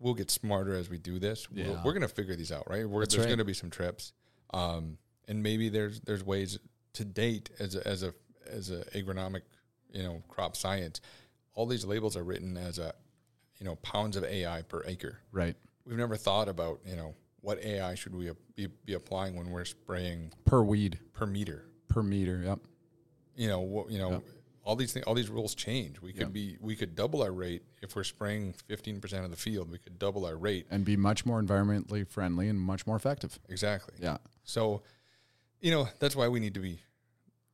We'll 0.00 0.14
get 0.14 0.30
smarter 0.30 0.76
as 0.76 0.88
we 0.88 0.96
do 0.96 1.18
this. 1.18 1.50
We're, 1.50 1.64
Yeah. 1.66 1.82
we're 1.84 1.92
going 1.92 2.02
to 2.02 2.08
figure 2.08 2.36
these 2.36 2.52
out, 2.52 2.70
right? 2.70 2.88
We're, 2.88 3.04
there's 3.04 3.18
right. 3.18 3.26
going 3.26 3.38
to 3.38 3.44
be 3.44 3.52
some 3.52 3.68
trips, 3.68 4.12
um, 4.54 4.96
and 5.26 5.42
maybe 5.42 5.70
there's 5.70 6.00
there's 6.02 6.22
ways 6.22 6.56
to 6.98 7.04
date 7.04 7.50
as 7.60 7.74
a, 7.76 7.86
as 7.86 8.02
a 8.02 8.12
as 8.50 8.70
a 8.70 8.84
agronomic 8.94 9.42
you 9.92 10.02
know 10.02 10.22
crop 10.28 10.56
science. 10.56 11.00
All 11.54 11.64
these 11.66 11.84
labels 11.84 12.16
are 12.16 12.24
written 12.24 12.56
as 12.56 12.78
a 12.78 12.92
you 13.58 13.64
know 13.66 13.76
pounds 13.76 14.16
of 14.16 14.24
AI 14.24 14.62
per 14.62 14.82
acre. 14.86 15.18
Right. 15.32 15.56
We've 15.86 15.96
never 15.96 16.16
thought 16.16 16.48
about 16.48 16.80
you 16.84 16.96
know 16.96 17.14
what 17.40 17.62
AI 17.64 17.94
should 17.94 18.14
we 18.14 18.30
be, 18.56 18.66
be 18.84 18.94
applying 18.94 19.36
when 19.36 19.50
we're 19.50 19.64
spraying 19.64 20.32
Per 20.44 20.62
weed, 20.62 20.98
per 21.12 21.24
meter. 21.26 21.64
per 21.86 22.02
meter. 22.02 22.42
Yep. 22.44 22.58
You 23.36 23.48
know 23.48 23.60
what 23.60 23.90
you 23.90 23.98
know. 23.98 24.10
Yep. 24.10 24.22
All 24.64 24.76
these 24.76 24.92
things, 24.92 25.06
all 25.06 25.14
these 25.14 25.30
rules 25.30 25.54
change. 25.54 25.98
We 26.02 26.12
could 26.12 26.24
Yep. 26.24 26.32
be, 26.34 26.58
we 26.60 26.76
could 26.76 26.94
double 26.94 27.22
our 27.22 27.32
rate 27.32 27.62
if 27.80 27.96
we're 27.96 28.04
spraying 28.04 28.52
fifteen 28.66 29.00
percent 29.00 29.24
of 29.24 29.30
the 29.30 29.36
field. 29.36 29.70
We 29.70 29.78
could 29.78 29.98
double 29.98 30.26
our 30.26 30.36
rate 30.36 30.66
And 30.70 30.84
be 30.84 30.96
much 30.96 31.24
more 31.24 31.40
environmentally 31.40 32.06
friendly 32.06 32.48
and 32.50 32.60
much 32.60 32.86
more 32.86 32.96
effective. 32.96 33.38
exactly. 33.48 33.94
Yeah. 33.98 34.18
So, 34.44 34.82
you 35.62 35.70
know, 35.70 35.88
that's 36.00 36.14
why 36.16 36.28
we 36.28 36.38
need 36.40 36.52
to 36.54 36.60
be 36.60 36.80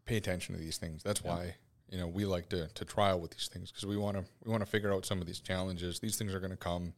pay 0.06 0.16
attention 0.16 0.54
to 0.54 0.60
these 0.60 0.76
things. 0.78 1.02
That's 1.02 1.22
why 1.22 1.54
you 1.90 1.98
know 1.98 2.06
we 2.08 2.24
like 2.24 2.48
to 2.50 2.68
to 2.68 2.84
trial 2.84 3.20
with 3.20 3.30
these 3.32 3.48
things 3.52 3.70
because 3.70 3.86
we 3.86 3.96
want 3.96 4.16
to 4.16 4.24
we 4.44 4.50
want 4.50 4.62
to 4.64 4.70
figure 4.70 4.92
out 4.92 5.04
some 5.06 5.20
of 5.20 5.26
these 5.26 5.40
challenges. 5.40 6.00
These 6.00 6.16
things 6.16 6.34
are 6.34 6.40
going 6.40 6.50
to 6.50 6.56
come. 6.56 6.94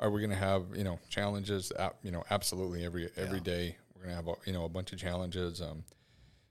Are 0.00 0.10
we 0.10 0.20
going 0.20 0.30
to 0.30 0.36
have 0.36 0.64
you 0.74 0.84
know 0.84 0.98
challenges? 1.08 1.72
You 2.02 2.10
know, 2.10 2.24
absolutely 2.30 2.84
every 2.84 3.10
every 3.16 3.38
Yeah. 3.38 3.44
day 3.44 3.76
we're 3.94 4.02
going 4.04 4.10
to 4.10 4.16
have 4.16 4.28
a- 4.28 4.46
you 4.46 4.52
know 4.52 4.64
a 4.64 4.68
bunch 4.68 4.92
of 4.92 4.98
challenges. 4.98 5.60
Um, 5.60 5.84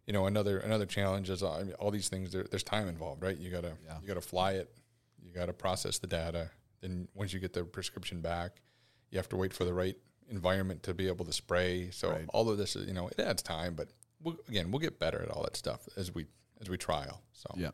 you 0.06 0.14
know, 0.14 0.26
another 0.26 0.60
another 0.60 0.86
challenge 0.86 1.30
is 1.30 1.44
uh, 1.44 1.54
I 1.54 1.64
mean, 1.64 1.74
all 1.74 1.92
these 1.92 2.10
things. 2.10 2.32
There, 2.32 2.44
there's 2.50 2.64
time 2.64 2.88
involved, 2.88 3.22
right? 3.24 3.38
You 3.38 3.50
gotta 3.50 3.74
Yeah. 3.86 4.00
you 4.02 4.08
gotta 4.08 4.22
fly 4.22 4.54
it. 4.54 4.70
You 5.22 5.32
gotta 5.34 5.54
process 5.54 5.98
the 5.98 6.08
data. 6.08 6.50
Then 6.82 7.08
once 7.14 7.34
you 7.34 7.40
get 7.40 7.54
the 7.54 7.64
prescription 7.64 8.22
back, 8.22 8.62
you 9.12 9.18
have 9.18 9.28
to 9.30 9.36
wait 9.36 9.52
for 9.54 9.66
the 9.66 9.74
right 9.74 9.98
environment 10.30 10.84
to 10.84 10.94
be 10.94 11.08
able 11.08 11.26
to 11.26 11.34
spray. 11.34 11.90
So 11.92 12.12
Right. 12.12 12.26
all 12.30 12.50
of 12.50 12.58
this 12.58 12.76
is, 12.76 12.86
you 12.88 12.94
know, 12.94 13.08
it 13.08 13.20
adds 13.20 13.42
time, 13.42 13.74
but 13.76 13.90
we'll, 14.24 14.38
again, 14.48 14.72
we'll 14.72 14.80
get 14.80 15.00
better 15.00 15.22
at 15.22 15.30
all 15.30 15.44
that 15.44 15.56
stuff 15.56 15.88
as 15.98 16.14
we 16.14 16.26
as 16.62 16.70
we 16.70 16.78
trial. 16.78 17.22
So 17.34 17.50
Yeah. 17.56 17.72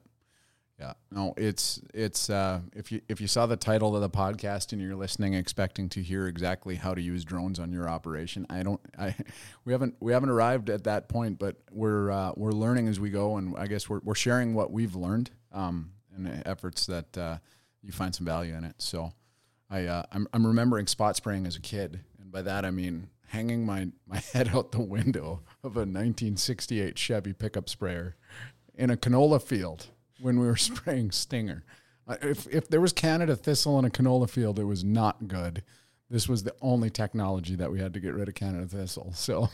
Yeah. 0.80 0.94
No, 1.12 1.34
it's 1.38 1.80
it's 1.94 2.30
uh, 2.30 2.62
if 2.76 2.92
you 2.92 3.02
if 3.08 3.22
you 3.22 3.28
saw 3.28 3.46
the 3.46 3.56
title 3.56 3.96
of 3.96 4.02
the 4.02 4.10
podcast 4.10 4.74
and 4.74 4.82
you're 4.82 4.96
listening 4.96 5.36
expecting 5.36 5.88
to 5.90 6.02
hear 6.02 6.28
exactly 6.28 6.76
how 6.76 6.94
to 6.94 7.02
use 7.02 7.24
drones 7.24 7.60
on 7.60 7.72
your 7.72 7.88
operation, 7.88 8.46
I 8.50 8.64
don't 8.64 8.82
I 8.98 9.16
we 9.66 9.72
haven't 9.72 9.96
we 10.00 10.14
haven't 10.14 10.30
arrived 10.30 10.70
at 10.70 10.86
that 10.86 11.10
point, 11.10 11.38
but 11.38 11.58
we're 11.72 12.12
uh, 12.12 12.32
we're 12.36 12.52
learning 12.52 12.88
as 12.88 13.00
we 13.00 13.12
go 13.12 13.38
and 13.38 13.56
I 13.58 13.68
guess 13.68 13.88
we're 13.88 14.02
we're 14.04 14.16
sharing 14.16 14.56
what 14.56 14.72
we've 14.72 14.96
learned 14.96 15.30
um 15.52 15.92
and 16.16 16.44
efforts 16.46 16.88
that 16.88 17.18
uh, 17.18 17.38
you 17.82 17.92
find 17.92 18.14
some 18.14 18.26
value 18.26 18.56
in 18.56 18.64
it. 18.64 18.76
So 18.80 19.14
I 19.70 19.86
uh, 19.86 20.04
I'm 20.12 20.28
I'm 20.34 20.46
remembering 20.46 20.88
spot 20.88 21.16
spraying 21.16 21.46
as 21.46 21.56
a 21.56 21.62
kid, 21.62 22.00
and 22.20 22.32
by 22.32 22.42
that 22.42 22.66
I 22.66 22.72
mean 22.72 23.10
hanging 23.34 23.66
my 23.66 23.88
my 24.08 24.18
head 24.34 24.50
out 24.54 24.72
the 24.72 24.82
window 24.82 25.42
of 25.64 25.76
a 25.76 25.82
1968 25.90 26.98
Chevy 26.98 27.34
pickup 27.34 27.68
sprayer 27.68 28.16
in 28.76 28.90
a 28.92 28.96
canola 28.98 29.42
field 29.42 29.88
when 30.22 30.40
we 30.40 30.46
were 30.46 30.56
spraying 30.70 31.12
Stinger. 31.12 31.64
Uh, 32.08 32.16
If 32.22 32.48
if 32.48 32.68
there 32.70 32.80
was 32.82 32.94
Canada 32.94 33.36
thistle 33.36 33.78
in 33.80 33.86
a 33.86 33.90
canola 33.90 34.30
field, 34.30 34.60
it 34.60 34.66
was 34.66 34.84
not 34.84 35.28
good. 35.28 35.64
This 36.10 36.30
was 36.30 36.44
the 36.44 36.54
only 36.62 36.92
technology 36.92 37.56
that 37.56 37.72
we 37.72 37.80
had 37.80 37.94
to 37.96 38.00
get 38.00 38.14
rid 38.14 38.28
of 38.30 38.36
Canada 38.36 38.68
thistle. 38.68 39.12
So, 39.16 39.50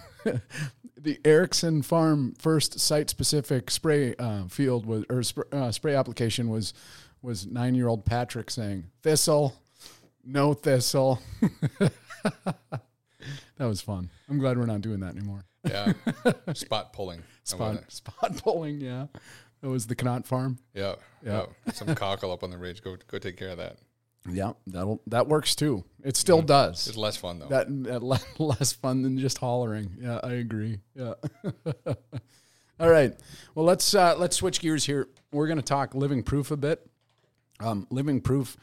the 0.97 1.17
Erickson 1.23 1.81
Farm 1.81 2.33
first 2.37 2.79
site-specific 2.81 3.71
spray 3.71 4.13
uh, 4.19 4.45
field 4.49 4.85
was 4.85 5.05
or 5.09 5.23
sp- 5.23 5.47
uh, 5.53 5.71
spray 5.71 5.95
application 5.95 6.49
was 6.49 6.73
was 7.21 7.47
nine-year-old 7.47 8.03
Patrick 8.05 8.49
saying 8.49 8.85
thistle, 9.03 9.55
no 10.25 10.53
thistle. 10.53 11.21
That 13.59 13.65
was 13.65 13.81
fun. 13.81 14.09
I'm 14.27 14.39
glad 14.39 14.57
we're 14.57 14.65
not 14.65 14.81
doing 14.81 15.01
that 15.01 15.15
anymore. 15.15 15.45
Yeah, 15.67 15.93
spot 16.53 16.91
pulling. 16.93 17.21
Spot 17.43 17.83
spot 17.91 18.37
pulling, 18.37 18.81
yeah. 18.81 19.05
That 19.61 19.69
was 19.69 19.85
the 19.87 19.95
Knott 20.01 20.25
Farm. 20.25 20.57
Yeah, 20.73 20.95
Yeah. 21.23 21.45
yeah. 21.67 21.73
Some 21.73 21.93
cockle 21.93 22.31
up 22.31 22.43
on 22.43 22.49
the 22.49 22.57
ridge. 22.57 22.81
Go 22.81 22.95
go 23.07 23.19
take 23.19 23.37
care 23.37 23.49
of 23.49 23.57
that. 23.57 23.77
Yeah, 24.29 24.53
that'll 24.67 25.01
that 25.07 25.27
works 25.27 25.55
too. 25.55 25.83
It 26.03 26.15
still 26.17 26.39
It's 26.39 26.47
does. 26.47 26.87
It's 26.87 26.97
less 26.97 27.17
fun 27.17 27.39
though. 27.39 27.47
That, 27.47 27.67
that 27.85 28.01
le- 28.03 28.19
less 28.39 28.73
fun 28.73 29.01
than 29.01 29.17
just 29.19 29.37
hollering. 29.37 29.95
Yeah, 30.01 30.19
I 30.23 30.33
agree. 30.33 30.79
Yeah. 30.95 31.13
All 32.79 32.89
right. 32.89 33.13
Well, 33.55 33.65
let's 33.65 33.93
uh, 33.93 34.15
let's 34.17 34.37
switch 34.37 34.61
gears 34.61 34.85
here. 34.85 35.07
We're 35.31 35.47
going 35.47 35.57
to 35.57 35.63
talk 35.63 35.93
living 35.93 36.23
proof 36.23 36.51
a 36.51 36.57
bit. 36.57 36.85
Um, 37.59 37.85
living 37.89 38.21
proof 38.21 38.55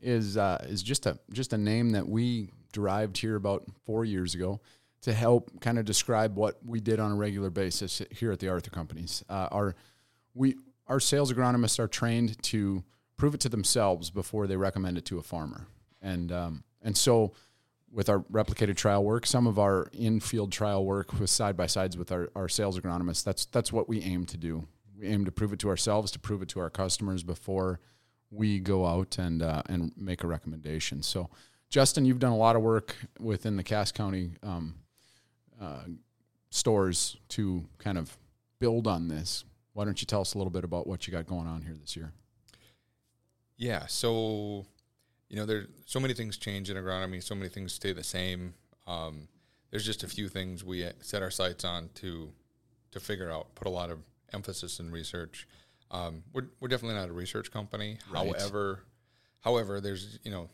is 0.00 0.36
uh, 0.36 0.64
is 0.68 0.82
just 0.82 1.06
a 1.06 1.18
just 1.32 1.52
a 1.52 1.58
name 1.58 1.90
that 1.90 2.08
we 2.08 2.50
derived 2.72 3.18
here 3.18 3.36
about 3.36 3.64
four 3.84 4.04
years 4.04 4.34
ago 4.34 4.60
to 5.02 5.12
help 5.12 5.60
kind 5.60 5.78
of 5.78 5.84
describe 5.84 6.36
what 6.36 6.58
we 6.64 6.80
did 6.80 7.00
on 7.00 7.12
a 7.12 7.16
regular 7.16 7.50
basis 7.50 8.02
here 8.10 8.32
at 8.32 8.38
the 8.38 8.48
Arthur 8.48 8.70
Companies. 8.70 9.24
Uh, 9.28 9.48
our 9.50 9.74
we 10.34 10.56
our 10.86 11.00
sales 11.00 11.32
agronomists 11.32 11.78
are 11.78 11.88
trained 11.88 12.42
to 12.42 12.82
prove 13.16 13.34
it 13.34 13.40
to 13.40 13.48
themselves 13.48 14.10
before 14.10 14.46
they 14.46 14.56
recommend 14.56 14.98
it 14.98 15.04
to 15.06 15.18
a 15.18 15.22
farmer, 15.22 15.66
and 16.00 16.32
um, 16.32 16.64
and 16.82 16.96
so 16.96 17.32
with 17.92 18.08
our 18.08 18.20
replicated 18.20 18.76
trial 18.76 19.04
work, 19.04 19.26
some 19.26 19.46
of 19.46 19.58
our 19.58 19.88
in-field 19.92 20.50
trial 20.50 20.84
work 20.84 21.12
with 21.20 21.28
side 21.28 21.56
by 21.56 21.66
sides 21.66 21.96
with 21.96 22.10
our, 22.10 22.30
our 22.34 22.48
sales 22.48 22.78
agronomists. 22.78 23.22
That's 23.22 23.44
that's 23.46 23.72
what 23.72 23.88
we 23.88 24.00
aim 24.00 24.24
to 24.26 24.36
do. 24.36 24.66
We 24.98 25.08
aim 25.08 25.24
to 25.24 25.32
prove 25.32 25.52
it 25.52 25.58
to 25.60 25.68
ourselves, 25.68 26.10
to 26.12 26.18
prove 26.18 26.42
it 26.42 26.48
to 26.50 26.60
our 26.60 26.70
customers 26.70 27.22
before 27.22 27.80
we 28.30 28.60
go 28.60 28.86
out 28.86 29.18
and 29.18 29.42
uh, 29.42 29.62
and 29.66 29.92
make 29.96 30.24
a 30.24 30.26
recommendation. 30.26 31.02
So, 31.02 31.28
Justin, 31.72 32.04
you've 32.04 32.18
done 32.18 32.32
a 32.32 32.36
lot 32.36 32.54
of 32.54 32.60
work 32.60 32.94
within 33.18 33.56
the 33.56 33.62
Cass 33.62 33.90
County 33.92 34.32
um, 34.42 34.74
uh, 35.58 35.84
stores 36.50 37.16
to 37.30 37.64
kind 37.78 37.96
of 37.96 38.14
build 38.58 38.86
on 38.86 39.08
this. 39.08 39.44
Why 39.72 39.86
don't 39.86 39.98
you 39.98 40.04
tell 40.04 40.20
us 40.20 40.34
a 40.34 40.38
little 40.38 40.50
bit 40.50 40.64
about 40.64 40.86
what 40.86 41.06
you 41.06 41.14
got 41.14 41.26
going 41.26 41.46
on 41.46 41.62
here 41.62 41.74
this 41.80 41.96
year? 41.96 42.12
Yeah. 43.56 43.86
So, 43.86 44.66
you 45.30 45.36
know, 45.36 45.46
there's 45.46 45.66
so 45.86 45.98
many 45.98 46.12
things 46.12 46.36
change 46.36 46.68
in 46.68 46.76
agronomy. 46.76 47.22
So 47.22 47.34
many 47.34 47.48
things 47.48 47.72
stay 47.72 47.94
the 47.94 48.04
same. 48.04 48.52
Um, 48.86 49.26
there's 49.70 49.86
just 49.86 50.02
a 50.02 50.08
few 50.08 50.28
things 50.28 50.62
we 50.62 50.86
set 51.00 51.22
our 51.22 51.30
sights 51.30 51.64
on 51.64 51.88
to 51.94 52.30
to 52.90 53.00
figure 53.00 53.30
out. 53.30 53.54
Put 53.54 53.66
a 53.66 53.70
lot 53.70 53.88
of 53.88 54.00
emphasis 54.34 54.78
in 54.78 54.90
research. 54.90 55.48
Um, 55.90 56.22
we're 56.34 56.48
we're 56.60 56.68
definitely 56.68 56.98
not 56.98 57.08
a 57.08 57.14
research 57.14 57.50
company. 57.50 57.96
Right. 58.12 58.26
However, 58.26 58.80
however, 59.40 59.80
there's 59.80 60.18
you 60.22 60.30
know 60.30 60.50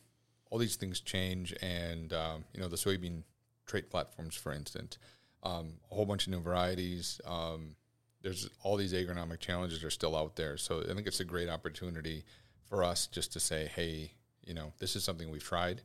all 0.50 0.58
these 0.58 0.76
things 0.76 1.00
change, 1.00 1.54
and 1.62 2.12
um, 2.12 2.44
you 2.54 2.60
know 2.60 2.68
the 2.68 2.76
soybean 2.76 3.22
trait 3.66 3.90
platforms, 3.90 4.34
for 4.34 4.52
instance, 4.52 4.98
um, 5.42 5.74
a 5.90 5.94
whole 5.94 6.06
bunch 6.06 6.26
of 6.26 6.32
new 6.32 6.40
varieties. 6.40 7.20
Um, 7.26 7.76
there's 8.22 8.48
all 8.62 8.76
these 8.76 8.92
agronomic 8.92 9.38
challenges 9.40 9.84
are 9.84 9.90
still 9.90 10.16
out 10.16 10.36
there. 10.36 10.56
So 10.56 10.82
I 10.82 10.94
think 10.94 11.06
it's 11.06 11.20
a 11.20 11.24
great 11.24 11.48
opportunity 11.48 12.24
for 12.64 12.82
us 12.82 13.06
just 13.06 13.32
to 13.34 13.40
say, 13.40 13.70
hey, 13.74 14.12
you 14.44 14.54
know, 14.54 14.72
this 14.78 14.96
is 14.96 15.04
something 15.04 15.30
we've 15.30 15.42
tried. 15.44 15.82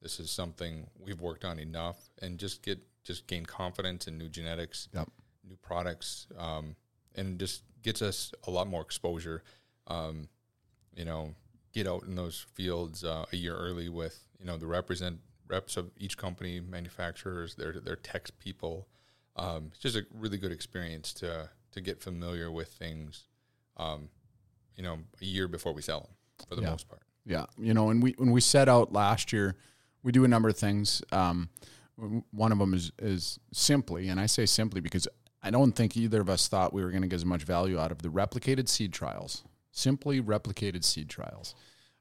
This 0.00 0.20
is 0.20 0.30
something 0.30 0.86
we've 0.98 1.20
worked 1.20 1.44
on 1.44 1.58
enough, 1.58 2.10
and 2.22 2.38
just 2.38 2.62
get 2.62 2.78
just 3.02 3.26
gain 3.26 3.46
confidence 3.46 4.06
in 4.08 4.18
new 4.18 4.28
genetics, 4.28 4.88
Yep. 4.92 5.08
new 5.48 5.56
products, 5.56 6.26
um, 6.36 6.76
and 7.14 7.38
just 7.38 7.62
gets 7.82 8.02
us 8.02 8.32
a 8.46 8.50
lot 8.50 8.66
more 8.66 8.82
exposure. 8.82 9.42
Um, 9.86 10.28
you 10.94 11.04
know, 11.04 11.34
get 11.76 11.86
out 11.86 12.04
in 12.04 12.14
those 12.14 12.46
fields 12.54 13.04
uh, 13.04 13.26
a 13.32 13.36
year 13.36 13.54
early 13.54 13.88
with 13.90 14.24
you 14.40 14.46
know 14.46 14.56
the 14.56 14.66
represent 14.66 15.20
reps 15.46 15.76
of 15.76 15.90
each 15.98 16.16
company, 16.16 16.58
manufacturers, 16.58 17.54
their 17.54 17.74
their 17.80 17.96
tech 17.96 18.28
people. 18.40 18.88
Um, 19.36 19.66
it's 19.70 19.78
just 19.80 19.96
a 19.96 20.06
really 20.14 20.38
good 20.38 20.52
experience 20.52 21.12
to 21.14 21.50
to 21.72 21.80
get 21.82 22.00
familiar 22.02 22.50
with 22.50 22.68
things. 22.68 23.24
Um, 23.76 24.08
you 24.74 24.82
know, 24.82 24.98
a 25.20 25.24
year 25.24 25.48
before 25.48 25.72
we 25.74 25.82
sell 25.82 26.00
them, 26.00 26.10
for 26.48 26.54
the 26.56 26.62
Yeah. 26.62 26.70
most 26.70 26.88
part. 26.88 27.02
Yeah, 27.26 27.46
you 27.58 27.74
know, 27.74 27.90
and 27.90 28.02
we 28.02 28.12
when 28.16 28.30
we 28.30 28.40
set 28.40 28.68
out 28.68 28.92
last 28.92 29.32
year, 29.32 29.56
we 30.02 30.12
do 30.12 30.24
a 30.24 30.28
number 30.28 30.48
of 30.48 30.56
things. 30.56 31.02
Um, 31.12 31.50
one 32.30 32.52
of 32.52 32.58
them 32.58 32.72
is 32.72 32.90
is 32.98 33.38
simply, 33.52 34.08
and 34.08 34.18
I 34.18 34.26
say 34.26 34.46
simply 34.46 34.80
because 34.80 35.06
I 35.42 35.50
don't 35.50 35.72
think 35.72 35.96
either 35.96 36.20
of 36.22 36.30
us 36.30 36.48
thought 36.48 36.72
we 36.72 36.82
were 36.82 36.90
going 36.90 37.02
to 37.02 37.08
get 37.08 37.16
as 37.16 37.24
much 37.24 37.42
value 37.44 37.78
out 37.78 37.92
of 37.92 38.00
the 38.02 38.08
replicated 38.08 38.68
seed 38.68 38.92
trials. 38.92 39.44
Simply 39.76 40.22
replicated 40.22 40.84
seed 40.84 41.10
trials. 41.10 41.54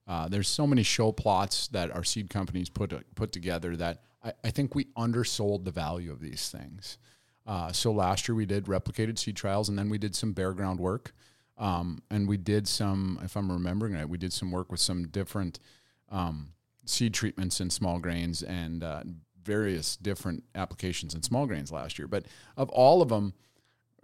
Uh, 0.07 0.29
there's 0.29 0.47
so 0.47 0.65
many 0.65 0.81
show 0.81 1.11
plots 1.11 1.67
that 1.69 1.91
our 1.91 2.05
seed 2.05 2.29
companies 2.29 2.69
put 2.69 2.93
put 3.15 3.33
together 3.33 3.75
that 3.75 4.01
I, 4.23 4.31
I 4.45 4.49
think 4.51 4.75
we 4.75 4.87
undersold 4.95 5.65
the 5.65 5.71
value 5.71 6.09
of 6.09 6.21
these 6.21 6.49
things. 6.49 6.97
Uh, 7.45 7.73
so 7.73 7.91
last 7.91 8.29
year 8.29 8.35
we 8.35 8.45
did 8.45 8.65
replicated 8.67 9.19
seed 9.19 9.35
trials, 9.35 9.67
and 9.67 9.77
then 9.77 9.89
we 9.89 9.97
did 9.97 10.15
some 10.15 10.31
bare 10.31 10.53
ground 10.53 10.79
work. 10.79 11.13
Um, 11.57 12.01
and 12.09 12.29
we 12.29 12.37
did 12.37 12.65
some, 12.65 13.19
if 13.23 13.35
I'm 13.35 13.51
remembering 13.51 13.93
right, 13.93 14.07
we 14.07 14.17
did 14.17 14.31
some 14.31 14.51
work 14.51 14.71
with 14.71 14.79
some 14.79 15.07
different 15.09 15.59
um, 16.09 16.53
seed 16.85 17.13
treatments 17.13 17.59
in 17.59 17.69
small 17.69 17.99
grains 17.99 18.41
and 18.41 18.83
uh, 18.83 19.03
various 19.43 19.97
different 19.97 20.43
applications 20.55 21.13
in 21.13 21.23
small 21.23 21.45
grains 21.45 21.73
last 21.73 21.99
year. 21.99 22.07
But 22.07 22.25
of 22.55 22.69
all 22.69 23.01
of 23.01 23.09
them, 23.09 23.33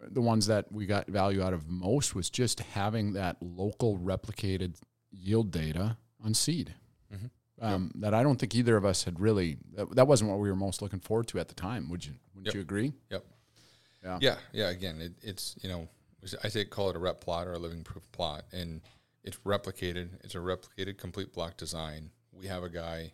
the 0.10 0.22
ones 0.22 0.48
that 0.48 0.72
we 0.72 0.86
got 0.86 1.08
value 1.08 1.42
out 1.44 1.54
of 1.54 1.68
most 1.70 2.16
was 2.16 2.30
just 2.30 2.60
having 2.60 3.14
that 3.14 3.38
local 3.42 3.98
replicated 3.98 4.76
yield 5.12 5.52
data 5.52 5.98
on 6.24 6.34
seed. 6.34 6.74
Mhm. 7.14 7.30
Um, 7.60 7.92
That 7.96 8.14
I 8.14 8.24
don't 8.24 8.38
think 8.40 8.56
either 8.56 8.76
of 8.78 8.86
us 8.86 9.04
had 9.04 9.20
really. 9.20 9.58
That, 9.74 9.94
that 9.96 10.08
wasn't 10.08 10.30
what 10.32 10.40
we 10.40 10.50
were 10.50 10.56
most 10.56 10.82
looking 10.82 11.00
forward 11.00 11.28
to 11.30 11.40
at 11.40 11.48
the 11.48 11.54
time. 11.54 11.90
Would 11.90 12.06
you? 12.06 12.14
Would 12.36 12.46
Yep. 12.48 12.56
you 12.56 12.62
agree? 12.62 12.94
Yep. 13.12 13.26
Yeah. 14.04 14.18
Yeah. 14.22 14.38
Yeah. 14.54 14.70
Again, 14.70 15.00
it, 15.02 15.14
it's 15.22 15.56
you 15.62 15.70
know, 15.70 15.88
I 16.44 16.48
say 16.50 16.66
call 16.66 16.90
it 16.90 16.96
a 16.96 17.00
rep 17.00 17.22
plot 17.22 17.48
or 17.48 17.54
a 17.54 17.60
living 17.60 17.84
proof 17.84 18.12
plot, 18.12 18.46
and 18.52 18.82
it's 19.24 19.38
replicated. 19.46 20.10
It's 20.24 20.34
a 20.34 20.40
replicated 20.40 20.98
complete 20.98 21.34
block 21.34 21.58
design. 21.58 22.10
We 22.32 22.48
have 22.48 22.64
a 22.64 22.70
guy 22.70 23.14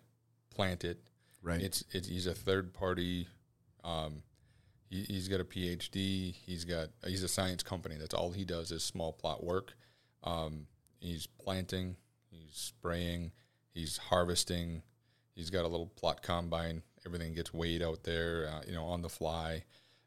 plant 0.49 0.85
it. 0.85 0.99
Right. 1.41 1.61
It's 1.61 1.83
it's 1.91 2.07
he's 2.07 2.27
a 2.27 2.33
third 2.33 2.73
party. 2.73 3.27
Um, 3.83 4.23
he, 4.89 5.03
he's 5.03 5.27
got 5.27 5.39
a 5.39 5.43
PhD. 5.45 6.33
He's 6.33 6.63
got 6.65 6.89
he's 7.05 7.23
a 7.23 7.27
science 7.27 7.63
company. 7.63 7.95
That's 7.99 8.13
all 8.13 8.31
he 8.31 8.45
does 8.45 8.71
is 8.71 8.83
small 8.83 9.13
plot 9.13 9.43
work. 9.43 9.73
Um, 10.23 10.67
he's 10.99 11.27
planting. 11.27 11.95
He's 12.29 12.55
spraying. 12.55 13.31
He's 13.73 13.97
harvesting. 13.97 14.81
He's 15.35 15.49
got 15.49 15.65
a 15.65 15.67
little 15.67 15.87
plot 15.87 16.21
combine. 16.23 16.81
Everything 17.05 17.33
gets 17.33 17.53
weighed 17.53 17.81
out 17.83 18.03
there, 18.03 18.49
uh, 18.51 18.61
you 18.67 18.73
know, 18.73 18.85
on 18.85 19.01
the 19.01 19.09
fly, 19.09 19.63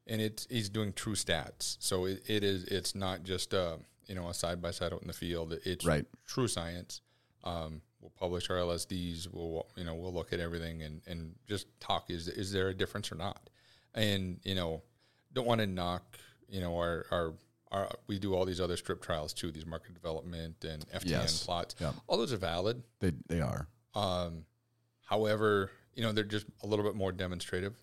and 0.07 0.21
it's 0.21 0.47
he's 0.51 0.69
doing 0.69 0.93
true 0.93 1.15
stats. 1.15 1.77
So 1.81 2.05
it, 2.07 2.23
it 2.27 2.43
is 2.45 2.65
it's 2.65 2.95
not 2.95 3.23
just 3.23 3.53
a 3.53 3.79
you 4.07 4.15
know 4.15 4.29
a 4.29 4.35
side 4.35 4.61
by 4.61 4.71
side 4.73 4.93
out 4.93 5.03
in 5.03 5.07
the 5.09 5.13
field. 5.15 5.57
It's 5.65 5.85
Right. 5.87 6.05
true 6.27 6.49
science. 6.49 7.01
Um, 7.45 7.81
we'll 8.01 8.11
publish 8.19 8.51
our 8.51 8.57
LSDs. 8.57 9.29
We'll 9.33 9.67
you 9.77 9.85
know 9.85 9.95
we'll 9.95 10.13
look 10.13 10.33
at 10.33 10.41
everything 10.41 10.83
and, 10.83 11.01
and 11.07 11.35
just 11.47 11.67
talk. 11.81 12.11
Is 12.11 12.27
is 12.29 12.51
there 12.53 12.69
a 12.69 12.75
difference 12.75 13.13
or 13.13 13.15
not? 13.15 13.50
And 13.95 14.39
you 14.45 14.55
know 14.55 14.83
don't 15.33 15.47
want 15.47 15.61
to 15.61 15.67
knock 15.67 16.19
you 16.49 16.61
know 16.61 16.77
our 16.77 17.07
our. 17.11 17.35
Our, 17.73 17.89
we 18.09 18.19
do 18.19 18.35
all 18.35 18.45
these 18.45 18.61
other 18.61 18.77
strip 18.77 19.01
trials 19.01 19.33
too, 19.33 19.53
these 19.53 19.65
market 19.65 19.95
development 19.95 20.65
and 20.65 20.85
FTN 20.89 21.05
Yes. 21.09 21.45
plots. 21.47 21.77
Yeah. 21.79 21.93
All 22.09 22.19
those 22.19 22.33
are 22.33 22.37
valid. 22.37 22.83
They 22.99 23.13
they 23.29 23.41
are. 23.41 23.69
Um, 23.95 24.45
however, 25.07 25.71
you 25.95 26.03
know 26.03 26.11
they're 26.11 26.25
just 26.25 26.47
a 26.65 26.67
little 26.67 26.85
bit 26.85 26.97
more 26.97 27.13
demonstrative, 27.13 27.75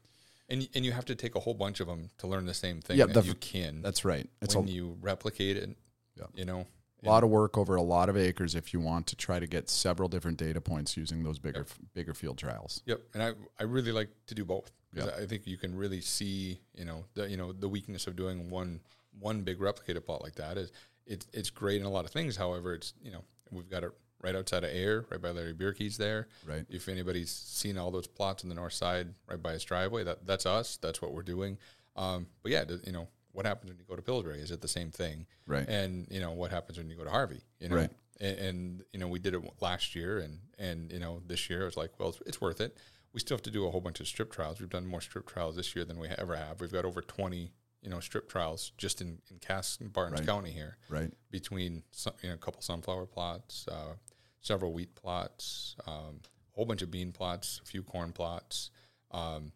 and 0.50 0.68
and 0.76 0.84
you 0.84 0.92
have 0.92 1.06
to 1.06 1.16
take 1.16 1.36
a 1.36 1.40
whole 1.40 1.54
bunch 1.54 1.80
of 1.80 1.88
them 1.88 2.10
to 2.18 2.28
learn 2.28 2.46
the 2.46 2.54
same 2.54 2.82
thing 2.82 2.98
Yeah, 2.98 3.06
that 3.06 3.26
you 3.26 3.34
can 3.36 3.82
That's 3.82 4.04
right. 4.04 4.30
It's 4.42 4.58
when 4.58 4.68
a, 4.68 4.72
you 4.72 4.98
replicate 5.00 5.56
it. 5.56 5.70
Yeah. 6.16 6.26
You 6.34 6.44
know, 6.44 6.68
A 7.04 7.08
lot 7.08 7.24
of 7.24 7.30
work 7.30 7.58
over 7.58 7.76
a 7.76 7.82
lot 7.82 8.10
of 8.10 8.18
acres 8.18 8.56
if 8.56 8.74
you 8.74 8.80
want 8.80 9.08
to 9.08 9.16
try 9.16 9.40
to 9.40 9.46
get 9.46 9.70
several 9.70 10.10
different 10.10 10.38
data 10.38 10.60
points 10.60 10.98
using 10.98 11.24
those 11.24 11.38
bigger 11.38 11.66
bigger 11.94 12.14
field 12.14 12.38
trials. 12.38 12.82
Yep, 12.86 13.02
and 13.14 13.24
I 13.24 13.34
I 13.60 13.64
really 13.64 13.92
like 13.92 14.10
to 14.28 14.36
do 14.36 14.44
both 14.44 14.72
because 14.92 15.10
I 15.10 15.26
think 15.28 15.46
you 15.46 15.58
can 15.58 15.76
really 15.78 16.02
see 16.02 16.60
you 16.74 16.86
know 16.86 17.06
the 17.14 17.30
you 17.30 17.38
know 17.38 17.54
the 17.54 17.70
weakness 17.70 18.08
of 18.08 18.16
doing 18.16 18.50
one 18.50 18.80
one 19.20 19.42
big 19.42 19.60
replicated 19.60 20.06
plot 20.06 20.24
like 20.24 20.36
that 20.36 20.58
is 20.58 20.72
it's 21.06 21.28
it's 21.34 21.50
great 21.50 21.80
in 21.80 21.86
a 21.86 21.90
lot 21.90 22.06
of 22.06 22.12
things. 22.12 22.36
However, 22.36 22.74
it's 22.74 22.94
you 23.02 23.12
know 23.12 23.24
we've 23.52 23.70
got 23.70 23.84
it 23.84 23.92
right 24.22 24.36
outside 24.36 24.64
of 24.64 24.72
Ayr, 24.72 25.06
right 25.12 25.22
by 25.22 25.30
Larry 25.30 25.54
Bierke's 25.54 25.98
there. 25.98 26.28
Right. 26.48 26.66
If 26.70 26.90
anybody's 26.90 27.32
seen 27.32 27.78
all 27.78 27.92
those 27.92 28.08
plots 28.08 28.44
on 28.44 28.50
the 28.50 28.56
north 28.56 28.74
side, 28.74 29.14
right 29.30 29.42
by 29.42 29.54
his 29.54 29.64
driveway, 29.64 30.04
that 30.04 30.26
that's 30.26 30.46
us. 30.46 30.78
That's 30.78 31.02
what 31.02 31.14
we're 31.14 31.24
doing. 31.24 31.58
Um, 31.96 32.28
but 32.44 32.52
yeah, 32.52 32.64
you 32.84 32.92
know 32.92 33.08
what 33.38 33.46
happens 33.46 33.70
when 33.70 33.78
you 33.78 33.86
go 33.88 33.96
to 33.96 34.02
Pillsbury? 34.02 34.40
Is 34.42 34.50
it 34.50 34.62
the 34.62 34.68
same 34.68 34.90
thing? 34.90 35.28
Right. 35.46 35.70
And 35.70 36.08
you 36.10 36.20
know 36.20 36.32
what 36.32 36.50
happens 36.50 36.80
when 36.80 36.90
you 36.90 36.96
go 36.98 37.04
to 37.04 37.12
Harvey? 37.12 37.42
You 37.60 37.70
know. 37.70 37.76
Right. 37.76 37.90
And, 38.20 38.40
and 38.40 38.84
you 38.94 39.00
know 39.00 39.08
we 39.08 39.20
did 39.20 39.36
it 39.36 39.42
last 39.62 39.94
year, 39.96 40.18
and 40.18 40.40
and 40.58 40.92
you 40.92 41.00
know 41.00 41.22
this 41.28 41.48
year 41.48 41.68
it's 41.68 41.78
like 41.78 41.92
well 42.00 42.10
it's, 42.10 42.20
it's 42.26 42.42
worth 42.42 42.60
it. 42.60 42.76
We 43.14 43.20
still 43.20 43.38
have 43.38 43.44
to 43.44 43.52
do 43.52 43.68
a 43.68 43.70
whole 43.70 43.80
bunch 43.80 44.00
of 44.00 44.08
strip 44.08 44.32
trials. 44.32 44.60
We've 44.60 44.72
done 44.72 44.88
more 44.88 45.02
strip 45.02 45.28
trials 45.28 45.56
this 45.56 45.76
year 45.76 45.86
than 45.86 46.00
we 46.00 46.08
ever 46.08 46.36
have. 46.36 46.60
We've 46.60 46.72
got 46.72 46.84
over 46.84 47.02
twenty 47.02 47.52
you 47.84 47.92
know 47.92 48.00
strip 48.00 48.28
trials 48.28 48.72
just 48.76 49.02
in 49.02 49.20
in 49.30 49.38
Cass 49.38 49.78
and 49.80 49.94
Barnes 49.94 50.20
Right. 50.20 50.28
County 50.28 50.50
here 50.50 50.78
Right. 50.90 51.12
between 51.30 51.84
some, 51.92 52.14
you 52.24 52.30
know, 52.30 52.36
a 52.36 52.40
couple 52.40 52.64
sunflower 52.64 53.06
plots, 53.06 53.68
uh, 53.72 53.94
several 54.42 54.74
wheat 54.74 54.96
plots, 54.96 55.76
um, 55.86 56.22
a 56.54 56.56
whole 56.56 56.66
bunch 56.66 56.82
of 56.82 56.90
bean 56.90 57.12
plots, 57.12 57.62
a 57.64 57.68
few 57.68 57.84
corn 57.84 58.14
plots. 58.14 58.72
Um, 59.12 59.52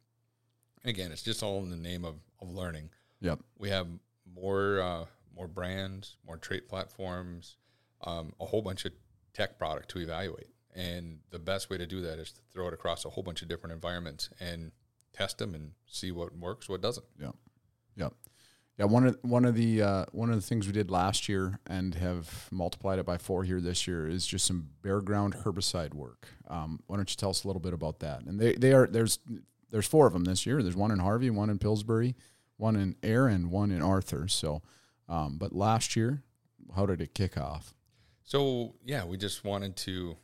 and 0.84 0.92
again, 0.92 1.12
it's 1.12 1.24
just 1.24 1.42
all 1.42 1.64
in 1.64 1.72
the 1.72 1.78
name 1.78 2.06
of, 2.06 2.18
of 2.42 2.50
learning. 2.54 2.92
Yep. 3.22 3.40
We 3.58 3.70
have 3.70 3.88
more 4.36 4.82
uh, 4.82 5.06
more 5.36 5.48
brands, 5.48 6.18
more 6.26 6.38
trait 6.38 6.68
platforms, 6.68 7.58
um, 8.04 8.34
a 8.40 8.46
whole 8.46 8.62
bunch 8.62 8.86
of 8.86 8.92
tech 9.34 9.58
product 9.58 9.90
to 9.92 10.00
evaluate. 10.00 10.48
And 10.76 11.20
the 11.32 11.40
best 11.40 11.70
way 11.70 11.78
to 11.78 11.86
do 11.86 12.02
that 12.02 12.20
is 12.20 12.32
to 12.32 12.42
throw 12.54 12.68
it 12.68 12.74
across 12.74 13.06
a 13.06 13.10
whole 13.10 13.24
bunch 13.24 13.42
of 13.42 13.48
different 13.48 13.74
environments 13.74 14.30
and 14.40 14.72
test 15.14 15.38
them 15.38 15.54
and 15.54 15.72
see 15.86 16.12
what 16.12 16.38
works, 16.38 16.70
what 16.70 16.82
doesn't. 16.82 17.06
Yep. 17.20 17.36
Yep. 17.98 18.14
Yeah, 18.78 18.86
one 18.86 19.06
of 19.06 19.18
one 19.22 19.46
of 19.46 19.54
the 19.56 19.82
uh, 19.82 20.06
one 20.12 20.30
of 20.30 20.36
the 20.36 20.42
things 20.42 20.66
we 20.66 20.74
did 20.74 20.90
last 20.90 21.30
year 21.30 21.60
and 21.68 21.94
have 21.96 22.48
multiplied 22.52 23.00
it 23.00 23.06
by 23.06 23.18
four 23.18 23.44
here 23.44 23.60
this 23.60 23.86
year 23.86 24.08
is 24.08 24.26
just 24.26 24.46
some 24.46 24.70
bare 24.82 25.02
ground 25.02 25.36
herbicide 25.36 25.94
work. 25.94 26.28
Um, 26.48 26.80
why 26.88 26.96
don't 26.96 27.10
you 27.10 27.18
tell 27.18 27.30
us 27.30 27.44
a 27.44 27.48
little 27.48 27.60
bit 27.60 27.74
about 27.74 28.00
that? 28.00 28.24
And 28.24 28.40
they, 28.40 28.54
they 28.56 28.72
are 28.72 28.88
there's 28.88 29.20
there's 29.70 29.88
four 29.88 30.08
of 30.08 30.14
them 30.14 30.24
this 30.24 30.46
year. 30.46 30.64
There's 30.64 30.76
one 30.76 30.92
in 30.92 31.00
Harvey, 31.00 31.30
one 31.30 31.50
in 31.50 31.60
Pillsbury, 31.60 32.16
one 32.62 32.76
in 32.76 32.96
Ayr, 33.02 33.28
and 33.28 33.50
one 33.50 33.72
in 33.72 33.82
Arthur. 33.82 34.28
So, 34.28 34.62
um, 35.10 35.38
but 35.38 35.52
last 35.52 35.96
year, 35.96 36.22
how 36.76 36.86
did 36.86 37.02
it 37.02 37.16
kick 37.16 37.38
off? 37.38 37.74
So 38.24 38.76
yeah, 38.86 39.04
we 39.04 39.18
just 39.18 39.44
wanted 39.44 39.76
to, 39.78 40.16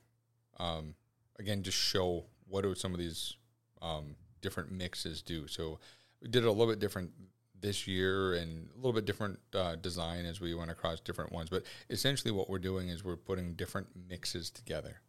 um, 0.59 0.93
again, 1.39 1.63
just 1.63 1.77
show 1.77 2.25
what 2.47 2.61
do 2.61 2.75
some 2.75 2.93
of 2.93 2.99
these 2.99 3.35
um, 3.81 4.15
different 4.41 4.71
mixes 4.71 5.21
do. 5.21 5.47
So 5.47 5.79
we 6.21 6.29
did 6.29 6.45
a 6.45 6.51
little 6.51 6.71
bit 6.71 6.79
different 6.79 7.11
this 7.59 7.87
year 7.87 8.35
and 8.35 8.69
a 8.71 8.75
little 8.75 8.93
bit 8.93 9.05
different 9.05 9.39
uh, 9.55 9.75
design 9.75 10.25
as 10.25 10.39
we 10.39 10.53
went 10.53 10.69
across 10.69 10.99
different 10.99 11.31
ones. 11.31 11.49
But 11.49 11.63
essentially, 11.89 12.31
what 12.31 12.49
we're 12.49 12.59
doing 12.59 12.89
is 12.89 13.03
we're 13.03 13.17
putting 13.17 13.55
different 13.55 13.87
mixes 14.07 14.51
together. 14.51 15.01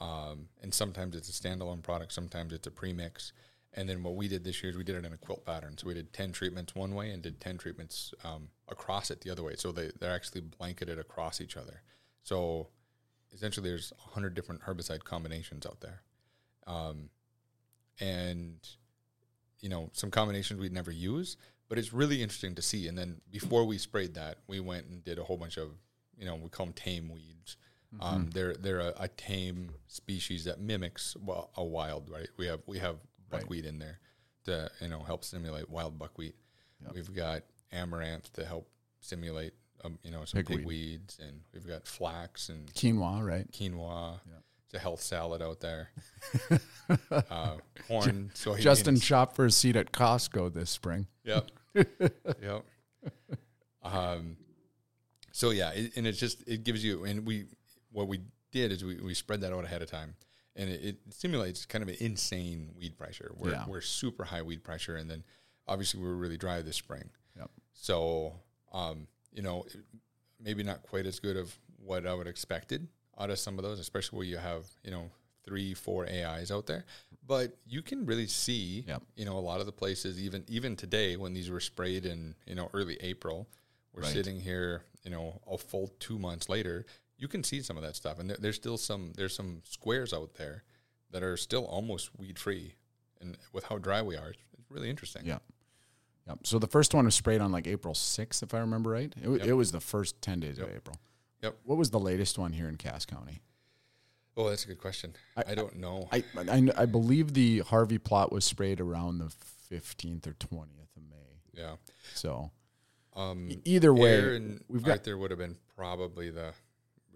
Um, 0.00 0.48
and 0.62 0.72
sometimes 0.72 1.14
it's 1.14 1.28
a 1.28 1.32
standalone 1.32 1.82
product, 1.82 2.12
sometimes 2.12 2.52
it's 2.52 2.66
a 2.66 2.70
premix. 2.70 3.32
And 3.74 3.88
then 3.88 4.02
what 4.02 4.16
we 4.16 4.28
did 4.28 4.44
this 4.44 4.62
year 4.62 4.70
is 4.70 4.76
we 4.76 4.84
did 4.84 4.96
it 4.96 5.04
in 5.04 5.12
a 5.12 5.16
quilt 5.16 5.46
pattern. 5.46 5.78
So 5.78 5.86
we 5.86 5.94
did 5.94 6.12
10 6.12 6.32
treatments 6.32 6.74
one 6.74 6.94
way 6.94 7.10
and 7.10 7.22
did 7.22 7.40
10 7.40 7.56
treatments 7.56 8.12
um, 8.22 8.48
across 8.68 9.10
it 9.10 9.22
the 9.22 9.30
other 9.30 9.42
way. 9.42 9.54
So 9.56 9.72
they, 9.72 9.90
they're 9.98 10.14
actually 10.14 10.42
blanketed 10.42 10.98
across 10.98 11.40
each 11.40 11.56
other. 11.56 11.82
So 12.22 12.68
essentially, 13.32 13.70
there's 13.70 13.92
100 14.04 14.34
different 14.34 14.62
herbicide 14.62 15.04
combinations 15.04 15.64
out 15.64 15.80
there. 15.80 16.02
Um, 16.66 17.08
and, 17.98 18.56
you 19.60 19.70
know, 19.70 19.90
some 19.94 20.10
combinations 20.10 20.60
we'd 20.60 20.72
never 20.72 20.92
use, 20.92 21.38
but 21.68 21.78
it's 21.78 21.94
really 21.94 22.22
interesting 22.22 22.54
to 22.56 22.62
see. 22.62 22.88
And 22.88 22.98
then 22.98 23.22
before 23.30 23.64
we 23.64 23.78
sprayed 23.78 24.14
that, 24.14 24.38
we 24.48 24.60
went 24.60 24.86
and 24.86 25.02
did 25.02 25.18
a 25.18 25.24
whole 25.24 25.38
bunch 25.38 25.56
of, 25.56 25.70
you 26.18 26.26
know, 26.26 26.36
we 26.36 26.50
call 26.50 26.66
them 26.66 26.74
tame 26.74 27.08
weeds. 27.08 27.56
Um, 28.00 28.30
they're 28.32 28.54
they're 28.54 28.80
a, 28.80 28.94
a 29.00 29.08
tame 29.08 29.70
species 29.86 30.44
that 30.44 30.60
mimics 30.60 31.14
well, 31.20 31.50
a 31.56 31.64
wild, 31.64 32.08
right? 32.08 32.28
We 32.38 32.46
have 32.46 32.60
we 32.66 32.78
have 32.78 32.96
Right. 33.32 33.42
buckwheat 33.42 33.64
in 33.66 33.78
there 33.78 33.98
to 34.44 34.70
you 34.80 34.88
know 34.88 35.00
help 35.00 35.24
simulate 35.24 35.68
wild 35.70 35.98
buckwheat. 35.98 36.34
Yep. 36.82 36.94
We've 36.94 37.14
got 37.14 37.42
amaranth 37.72 38.32
to 38.34 38.44
help 38.44 38.68
simulate 39.00 39.54
um, 39.84 39.98
you 40.02 40.10
know 40.10 40.24
some 40.24 40.42
Pigweed. 40.42 40.64
pigweeds, 40.64 41.18
and 41.18 41.40
we've 41.52 41.66
got 41.66 41.86
flax 41.86 42.48
and 42.48 42.72
Quinoa, 42.74 43.26
right? 43.26 43.50
quinoa. 43.52 44.20
Yeah. 44.26 44.38
It's 44.66 44.74
a 44.74 44.78
health 44.78 45.02
salad 45.02 45.42
out 45.42 45.60
there. 45.60 45.90
uh, 47.10 47.56
corn, 47.88 48.30
soybeans. 48.34 48.60
Justin 48.60 48.98
shopped 48.98 49.36
for 49.36 49.44
a 49.44 49.50
seat 49.50 49.76
at 49.76 49.92
Costco 49.92 50.52
this 50.52 50.70
spring. 50.70 51.06
Yep. 51.24 51.50
yep. 51.74 52.64
Um, 53.82 54.36
so 55.32 55.50
yeah, 55.50 55.72
it, 55.72 55.96
and 55.96 56.06
it's 56.06 56.18
just 56.18 56.46
it 56.46 56.64
gives 56.64 56.84
you 56.84 57.04
and 57.04 57.26
we 57.26 57.46
what 57.90 58.08
we 58.08 58.20
did 58.50 58.72
is 58.72 58.84
we, 58.84 58.96
we 58.96 59.14
spread 59.14 59.40
that 59.40 59.52
out 59.52 59.64
ahead 59.64 59.82
of 59.82 59.90
time, 59.90 60.14
and 60.56 60.68
it, 60.70 60.84
it 60.84 60.96
simulates 61.10 61.64
kind 61.66 61.82
of 61.82 61.88
an 61.88 61.96
insane 62.00 62.70
weed 62.78 62.96
pressure. 62.98 63.32
We're 63.36 63.50
Yeah. 63.52 63.64
we're 63.66 63.80
super 63.80 64.24
high 64.24 64.42
weed 64.42 64.62
pressure, 64.64 64.96
and 64.96 65.10
then 65.10 65.24
obviously 65.66 66.00
we 66.00 66.06
were 66.06 66.16
really 66.16 66.36
dry 66.38 66.60
this 66.62 66.76
spring. 66.76 67.08
Yep. 67.36 67.50
So 67.72 68.34
um, 68.72 69.06
you 69.32 69.42
know, 69.42 69.66
maybe 70.40 70.62
not 70.62 70.82
quite 70.82 71.06
as 71.06 71.18
good 71.20 71.36
of 71.36 71.54
what 71.84 72.06
I 72.06 72.14
would 72.14 72.26
expected 72.26 72.88
out 73.18 73.30
of 73.30 73.38
some 73.38 73.58
of 73.58 73.64
those, 73.64 73.78
especially 73.78 74.16
where 74.18 74.26
you 74.26 74.38
have 74.38 74.66
you 74.84 74.90
know 74.90 75.10
three, 75.44 75.74
four 75.74 76.06
AIs 76.06 76.50
out 76.50 76.66
there. 76.66 76.84
But 77.26 77.56
you 77.66 77.82
can 77.82 78.04
really 78.06 78.26
see, 78.26 78.84
Yep. 78.86 79.02
you 79.16 79.24
know, 79.24 79.36
a 79.38 79.40
lot 79.40 79.60
of 79.60 79.66
the 79.66 79.72
places, 79.72 80.20
even 80.20 80.44
even 80.48 80.76
today 80.76 81.16
when 81.16 81.32
these 81.34 81.50
were 81.50 81.60
sprayed 81.60 82.04
in 82.06 82.34
you 82.46 82.54
know 82.54 82.68
early 82.74 82.96
April, 83.00 83.48
we're 83.92 84.02
Right. 84.02 84.12
sitting 84.12 84.40
here, 84.40 84.84
you 85.04 85.10
know, 85.10 85.40
a 85.46 85.56
full 85.58 85.88
two 85.98 86.18
months 86.18 86.48
later. 86.48 86.84
You 87.22 87.28
can 87.28 87.44
see 87.44 87.62
some 87.62 87.76
of 87.76 87.84
that 87.84 87.94
stuff, 87.94 88.18
and 88.18 88.28
there, 88.28 88.36
there's 88.40 88.56
still 88.56 88.76
some 88.76 89.12
there's 89.16 89.32
some 89.36 89.62
squares 89.64 90.12
out 90.12 90.34
there 90.34 90.64
that 91.12 91.22
are 91.22 91.36
still 91.36 91.64
almost 91.66 92.10
weed 92.18 92.36
free, 92.36 92.74
and 93.20 93.36
with 93.52 93.62
how 93.62 93.78
dry 93.78 94.02
we 94.02 94.16
are, 94.16 94.30
it's 94.30 94.40
it's 94.58 94.68
really 94.72 94.90
interesting. 94.90 95.22
Yeah. 95.24 95.38
Yep. 96.26 96.38
So 96.42 96.58
the 96.58 96.66
first 96.66 96.94
one 96.94 97.04
was 97.04 97.14
sprayed 97.14 97.40
on 97.40 97.52
like 97.52 97.68
April 97.68 97.94
6th, 97.94 98.42
if 98.42 98.54
I 98.54 98.58
remember 98.58 98.90
right. 98.90 99.14
It, 99.22 99.28
Yep. 99.28 99.46
it 99.46 99.52
was 99.52 99.70
the 99.70 99.80
first 99.80 100.20
10 100.20 100.40
days 100.40 100.58
Yep. 100.58 100.68
of 100.68 100.74
April. 100.74 100.96
Yep. 101.42 101.58
What 101.64 101.78
was 101.78 101.90
the 101.90 102.00
latest 102.00 102.38
one 102.38 102.52
here 102.52 102.68
in 102.68 102.76
Cass 102.76 103.04
County? 103.06 103.40
Oh, 104.36 104.48
that's 104.48 104.64
a 104.64 104.68
good 104.68 104.78
question. 104.78 105.14
I, 105.36 105.44
I- 105.48 105.54
don't 105.54 105.76
know. 105.76 106.08
I, 106.10 106.24
I, 106.36 106.68
I 106.76 106.86
believe 106.86 107.34
the 107.34 107.60
Harvey 107.60 107.98
plot 107.98 108.32
was 108.32 108.44
sprayed 108.44 108.80
around 108.80 109.18
the 109.18 109.30
15th 109.70 110.26
or 110.26 110.32
20th 110.34 110.96
of 110.96 111.02
May. 111.08 111.38
yeah. 111.54 111.74
So 112.14 112.50
Um, 113.14 113.48
e- 113.50 113.60
either 113.64 113.92
way, 113.94 114.40
we've 114.68 114.82
got 114.82 114.98
Arthur 114.98 115.16
would 115.18 115.30
have 115.30 115.38
been 115.38 115.56
probably 115.76 116.30
the. 116.30 116.52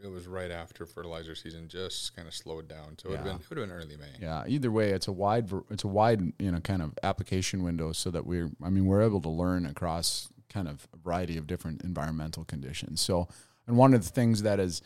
It 0.03 0.09
was 0.09 0.27
right 0.27 0.51
after 0.51 0.85
fertilizer 0.87 1.35
season, 1.35 1.69
just 1.69 2.15
kind 2.15 2.29
of 2.29 2.35
slowed 2.35 2.69
down. 2.69 2.97
So 2.99 3.09
it 3.09 3.11
would 3.13 3.17
have 3.19 3.27
Yeah. 3.27 3.33
been 3.33 3.41
it 3.41 3.49
would 3.49 3.59
have 3.59 3.69
been 3.69 3.77
early 3.77 3.97
May. 3.97 4.13
yeah, 4.21 4.45
either 4.47 4.71
way, 4.71 4.91
it's 4.91 5.09
a 5.09 5.13
wide 5.13 5.51
it's 5.71 5.85
a 5.85 5.89
wide 5.89 6.21
you 6.39 6.51
know 6.53 6.61
kind 6.61 6.83
of 6.83 6.99
application 7.03 7.63
window 7.63 7.93
so 7.93 8.11
that 8.11 8.27
we're 8.27 8.51
I 8.63 8.69
mean 8.71 8.87
we're 8.87 9.03
able 9.03 9.21
to 9.23 9.29
learn 9.31 9.65
across 9.67 10.29
kind 10.49 10.69
of 10.69 10.87
a 10.93 10.97
variety 10.99 11.37
of 11.39 11.47
different 11.47 11.83
environmental 11.83 12.45
conditions. 12.45 13.01
So 13.01 13.29
and 13.67 13.77
one 13.77 13.95
of 13.95 14.05
the 14.05 14.11
things 14.11 14.43
that 14.43 14.61
is 14.61 14.81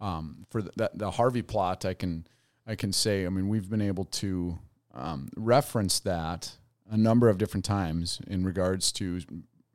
um, 0.00 0.46
for 0.50 0.62
the, 0.62 0.70
the, 0.76 0.90
the 0.94 1.10
Harvey 1.12 1.42
plot, 1.42 1.84
I 1.84 1.94
can 1.94 2.26
I 2.66 2.76
can 2.76 2.92
say 2.92 3.26
I 3.26 3.28
mean 3.30 3.48
we've 3.48 3.68
been 3.68 3.82
able 3.82 4.04
to 4.06 4.58
um, 4.94 5.28
reference 5.36 5.98
that 6.00 6.52
a 6.90 6.96
number 6.96 7.28
of 7.28 7.36
different 7.38 7.64
times 7.64 8.20
in 8.26 8.44
regards 8.44 8.92
to 8.92 9.20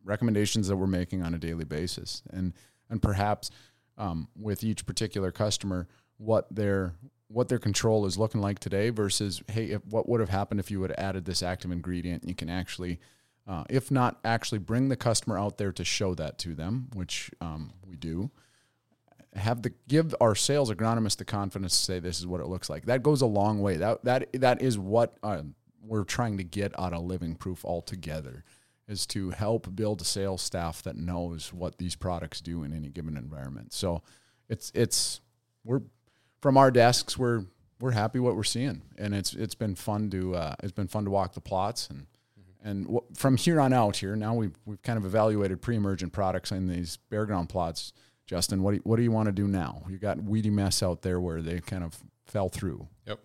recommendations 0.03 0.67
that 0.67 0.77
we're 0.77 0.87
making 0.87 1.21
on 1.23 1.33
a 1.33 1.37
daily 1.37 1.65
basis, 1.65 2.23
and 2.31 2.53
and 2.89 3.01
perhaps 3.01 3.51
um, 3.97 4.27
with 4.35 4.63
each 4.63 4.85
particular 4.85 5.31
customer 5.31 5.87
what 6.17 6.47
their 6.53 6.93
what 7.29 7.49
their 7.49 7.59
control 7.59 8.05
is 8.05 8.17
looking 8.17 8.41
like 8.41 8.59
today 8.59 8.89
versus 8.89 9.41
hey 9.49 9.65
if, 9.65 9.85
what 9.85 10.07
would 10.07 10.19
have 10.19 10.29
happened 10.29 10.59
if 10.59 10.71
you 10.71 10.79
would 10.79 10.89
have 10.91 10.99
added 10.99 11.25
this 11.25 11.43
active 11.43 11.71
ingredient? 11.71 12.27
You 12.27 12.35
can 12.35 12.49
actually 12.49 12.99
uh, 13.47 13.63
if 13.69 13.91
not 13.91 14.19
actually 14.25 14.59
bring 14.59 14.89
the 14.89 14.95
customer 14.95 15.37
out 15.37 15.57
there 15.57 15.71
to 15.71 15.83
show 15.85 16.13
that 16.15 16.37
to 16.39 16.53
them 16.53 16.87
which 16.93 17.31
um, 17.41 17.71
we 17.85 17.95
do 17.95 18.31
have 19.37 19.61
the 19.61 19.71
give 19.87 20.15
our 20.19 20.35
sales 20.35 20.71
agronomists 20.71 21.17
the 21.17 21.25
confidence 21.25 21.77
to 21.77 21.85
say 21.85 21.99
this 21.99 22.19
is 22.19 22.27
what 22.27 22.41
it 22.41 22.47
looks 22.47 22.69
like. 22.69 22.85
That 22.85 23.03
goes 23.03 23.21
a 23.21 23.25
long 23.25 23.61
way. 23.61 23.77
That 23.77 24.03
that 24.03 24.33
that 24.33 24.61
is 24.61 24.77
what 24.77 25.17
uh, 25.23 25.43
we're 25.81 26.03
trying 26.03 26.37
to 26.37 26.43
get 26.43 26.77
out 26.79 26.93
of 26.93 27.03
living 27.03 27.35
proof 27.35 27.63
altogether 27.63 28.43
is 28.87 29.05
to 29.05 29.31
help 29.31 29.75
build 29.75 30.01
a 30.01 30.05
sales 30.05 30.41
staff 30.41 30.81
that 30.83 30.95
knows 30.95 31.53
what 31.53 31.77
these 31.77 31.95
products 31.95 32.41
do 32.41 32.63
in 32.63 32.73
any 32.73 32.89
given 32.89 33.17
environment 33.17 33.73
so 33.73 34.01
it's 34.49 34.71
it's 34.73 35.21
we're 35.63 35.81
from 36.41 36.57
our 36.57 36.71
desks 36.71 37.17
we're 37.17 37.45
we're 37.79 37.91
happy 37.91 38.19
what 38.19 38.35
we're 38.35 38.43
seeing 38.43 38.81
and 38.97 39.13
it's 39.13 39.33
it's 39.33 39.55
been 39.55 39.75
fun 39.75 40.09
to 40.09 40.35
uh, 40.35 40.55
it's 40.63 40.71
been 40.71 40.87
fun 40.87 41.05
to 41.05 41.11
walk 41.11 41.33
the 41.33 41.41
plots 41.41 41.89
and 41.89 42.07
and 42.63 42.85
w- 42.85 43.03
from 43.15 43.37
here 43.37 43.61
on 43.61 43.71
out 43.71 43.97
here 43.97 44.15
now 44.15 44.33
we've 44.33 44.55
we've 44.65 44.81
kind 44.81 44.97
of 44.97 45.05
evaluated 45.05 45.61
pre-emergent 45.61 46.11
products 46.11 46.51
in 46.51 46.67
these 46.67 46.97
bare 47.09 47.25
ground 47.25 47.49
plots 47.49 47.93
Justin, 48.27 48.61
what 48.61 48.71
do 48.71 48.75
you, 48.75 48.81
what 48.83 48.97
do 48.97 49.03
you 49.03 49.11
want 49.11 49.27
to 49.27 49.31
do 49.31 49.47
now? 49.47 49.83
You 49.89 49.97
got 49.97 50.21
weedy 50.21 50.49
mess 50.49 50.83
out 50.83 51.01
there 51.01 51.19
where 51.19 51.41
they 51.41 51.59
kind 51.61 51.83
of 51.83 51.97
fell 52.25 52.49
through. 52.49 52.87
Yep. 53.07 53.19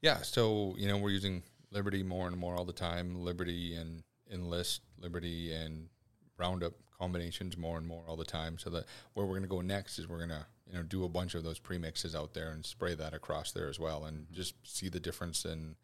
Yeah. 0.00 0.18
So 0.18 0.74
you 0.78 0.86
know 0.86 0.96
we're 0.96 1.10
using 1.10 1.42
Liberty 1.72 2.04
more 2.04 2.28
and 2.28 2.36
more 2.36 2.56
all 2.56 2.64
the 2.64 2.72
time. 2.72 3.16
Liberty 3.16 3.74
and 3.74 4.04
Enlist, 4.32 4.82
Liberty 4.98 5.52
and 5.52 5.88
Roundup 6.36 6.74
combinations 6.98 7.56
more 7.56 7.78
and 7.78 7.86
more 7.86 8.04
all 8.06 8.16
the 8.16 8.24
time. 8.24 8.58
So 8.58 8.70
that 8.70 8.84
where 9.14 9.24
we're 9.26 9.32
going 9.38 9.42
to 9.42 9.48
go 9.48 9.60
next 9.60 9.98
is 9.98 10.08
we're 10.08 10.18
going 10.18 10.30
to 10.30 10.46
you 10.66 10.74
know 10.74 10.82
do 10.82 11.04
a 11.04 11.08
bunch 11.08 11.34
of 11.34 11.44
those 11.44 11.58
premixes 11.58 12.14
out 12.14 12.34
there 12.34 12.50
and 12.50 12.64
spray 12.64 12.94
that 12.94 13.14
across 13.14 13.52
there 13.52 13.68
as 13.68 13.78
well, 13.78 14.04
and 14.04 14.26
just 14.32 14.54
see 14.64 14.88
the 14.88 15.00
difference 15.00 15.44
in 15.44 15.76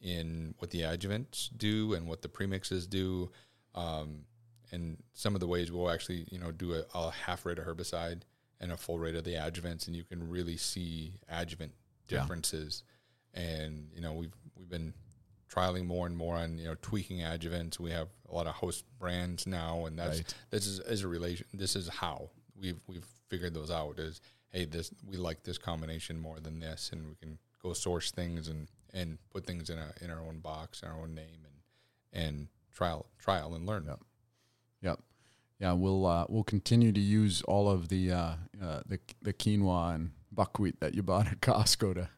in 0.00 0.54
what 0.58 0.70
the 0.70 0.80
adjuvants 0.80 1.48
do 1.56 1.94
and 1.94 2.08
what 2.08 2.22
the 2.22 2.28
premixes 2.28 2.88
do. 2.88 3.30
Um, 3.74 4.24
and 4.72 5.02
some 5.12 5.34
of 5.34 5.40
the 5.40 5.46
ways 5.46 5.70
we'll 5.70 5.90
actually 5.90 6.26
you 6.30 6.38
know 6.38 6.50
do 6.50 6.74
a, 6.74 6.84
a 6.94 7.10
half 7.10 7.44
rate 7.46 7.58
of 7.58 7.64
herbicide 7.66 8.22
and 8.60 8.72
a 8.72 8.76
full 8.76 8.98
rate 8.98 9.14
of 9.14 9.24
the 9.24 9.34
adjuvants, 9.34 9.86
and 9.86 9.94
you 9.96 10.04
can 10.04 10.28
really 10.28 10.56
see 10.56 11.18
adjuvant 11.28 11.72
Yeah. 12.08 12.20
differences. 12.20 12.82
And 13.34 13.88
you 13.94 14.00
know 14.02 14.12
we've 14.12 14.34
we've 14.56 14.68
been 14.68 14.92
trialing 15.52 15.84
more 15.86 16.06
and 16.06 16.16
more 16.16 16.36
on 16.36 16.58
you 16.58 16.64
know 16.64 16.76
tweaking 16.82 17.18
adjuvants. 17.18 17.78
We 17.78 17.90
have 17.90 18.08
a 18.30 18.34
lot 18.34 18.46
of 18.46 18.54
host 18.54 18.84
brands 18.98 19.46
now, 19.46 19.86
and 19.86 19.98
that's 19.98 20.18
Right. 20.18 20.34
this 20.50 20.66
is 20.66 20.80
as 20.80 21.02
a 21.02 21.08
relation. 21.08 21.46
This 21.52 21.76
is 21.76 21.88
how 21.88 22.30
we've 22.58 22.80
we've 22.86 23.06
figured 23.28 23.54
those 23.54 23.70
out. 23.70 23.98
Is 23.98 24.20
hey, 24.50 24.64
this 24.64 24.90
we 25.06 25.16
like 25.16 25.42
this 25.42 25.58
combination 25.58 26.18
more 26.18 26.40
than 26.40 26.60
this, 26.60 26.90
and 26.92 27.06
we 27.08 27.14
can 27.16 27.38
go 27.62 27.72
source 27.72 28.10
things 28.10 28.48
and 28.48 28.68
and 28.94 29.18
put 29.30 29.46
things 29.46 29.68
in 29.70 29.78
a 29.78 29.92
in 30.00 30.10
our 30.10 30.20
own 30.20 30.38
box, 30.40 30.82
our 30.82 30.94
own 30.94 31.14
name, 31.14 31.44
and 31.44 32.24
and 32.24 32.48
trial 32.72 33.06
trial 33.18 33.54
and 33.54 33.66
learn. 33.66 33.84
Yep. 33.86 34.00
Yep. 34.82 35.00
Yeah, 35.58 35.72
we'll 35.74 36.06
uh, 36.06 36.26
we'll 36.28 36.44
continue 36.44 36.92
to 36.92 37.00
use 37.00 37.42
all 37.42 37.70
of 37.70 37.88
the 37.88 38.10
uh, 38.10 38.34
uh, 38.62 38.80
the 38.86 38.98
the 39.20 39.32
quinoa 39.32 39.94
and 39.94 40.10
buckwheat 40.32 40.80
that 40.80 40.94
you 40.94 41.02
bought 41.02 41.28
at 41.28 41.40
Costco 41.40 41.94
to 41.94 42.08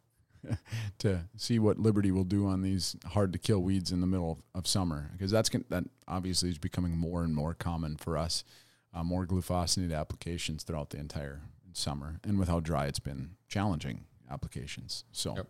to 0.98 1.20
see 1.37 1.59
what 1.59 1.78
Liberty 1.78 2.11
will 2.11 2.24
do 2.24 2.46
on 2.46 2.62
these 2.62 2.96
hard 3.07 3.33
to 3.33 3.38
kill 3.38 3.61
weeds 3.61 3.92
in 3.92 4.00
the 4.00 4.07
middle 4.07 4.33
of, 4.33 4.42
of 4.54 4.66
summer 4.66 5.11
because 5.12 5.30
that's 5.30 5.48
that 5.68 5.85
obviously 6.09 6.50
is 6.50 6.59
becoming 6.59 6.96
more 6.96 7.22
and 7.24 7.35
more 7.35 7.54
common 7.54 7.96
for 7.96 8.16
us. 8.16 8.44
Uh, 8.92 9.02
more 9.02 9.26
glufosinate 9.26 9.92
applications 9.92 10.62
throughout 10.62 10.90
the 10.90 10.98
entire 10.98 11.40
summer, 11.72 12.20
and 12.22 12.38
with 12.38 12.48
how 12.48 12.61
dry 12.61 12.87
it's 12.87 13.00
been, 13.00 13.30
challenging 13.48 14.04
applications. 14.30 15.02
So, 15.11 15.35
Yep. 15.37 15.48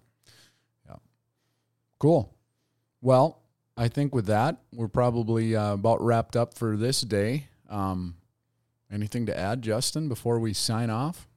yeah, 0.88 0.96
cool. 1.98 2.34
Well, 3.02 3.42
I 3.76 3.88
think 3.88 4.14
with 4.14 4.26
that, 4.26 4.62
we're 4.72 4.88
probably 4.88 5.54
uh, 5.54 5.74
about 5.74 6.00
wrapped 6.02 6.36
up 6.36 6.54
for 6.54 6.76
this 6.76 7.02
day. 7.02 7.48
Um, 7.68 8.16
anything 8.90 9.26
to 9.26 9.38
add, 9.38 9.60
Justin, 9.60 10.08
before 10.08 10.38
we 10.38 10.54
sign 10.54 10.88
off? 10.88 11.28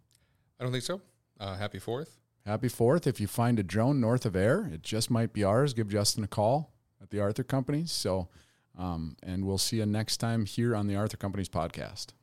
I 0.59 0.63
don't 0.63 0.71
think 0.71 0.85
so. 0.85 1.01
Uh, 1.39 1.55
happy 1.55 1.79
Fourth. 1.79 2.17
Happy 2.47 2.69
Fourth. 2.69 3.05
If 3.05 3.19
you 3.19 3.27
find 3.27 3.59
a 3.59 3.63
drone 3.63 3.99
north 3.99 4.25
of 4.25 4.33
Ayr, 4.33 4.69
it 4.71 4.81
just 4.81 5.11
might 5.11 5.33
be 5.33 5.43
ours. 5.43 5.73
Give 5.73 5.89
Justin 5.89 6.23
a 6.23 6.27
call 6.27 6.71
at 7.01 7.09
the 7.09 7.19
Arthur 7.19 7.43
Companies. 7.43 7.91
So, 7.91 8.29
um, 8.77 9.17
and 9.21 9.45
we'll 9.45 9.57
see 9.57 9.79
you 9.79 9.85
next 9.85 10.17
time 10.17 10.45
here 10.45 10.73
on 10.73 10.87
the 10.87 10.95
Arthur 10.95 11.17
Companies 11.17 11.49
podcast. 11.49 12.13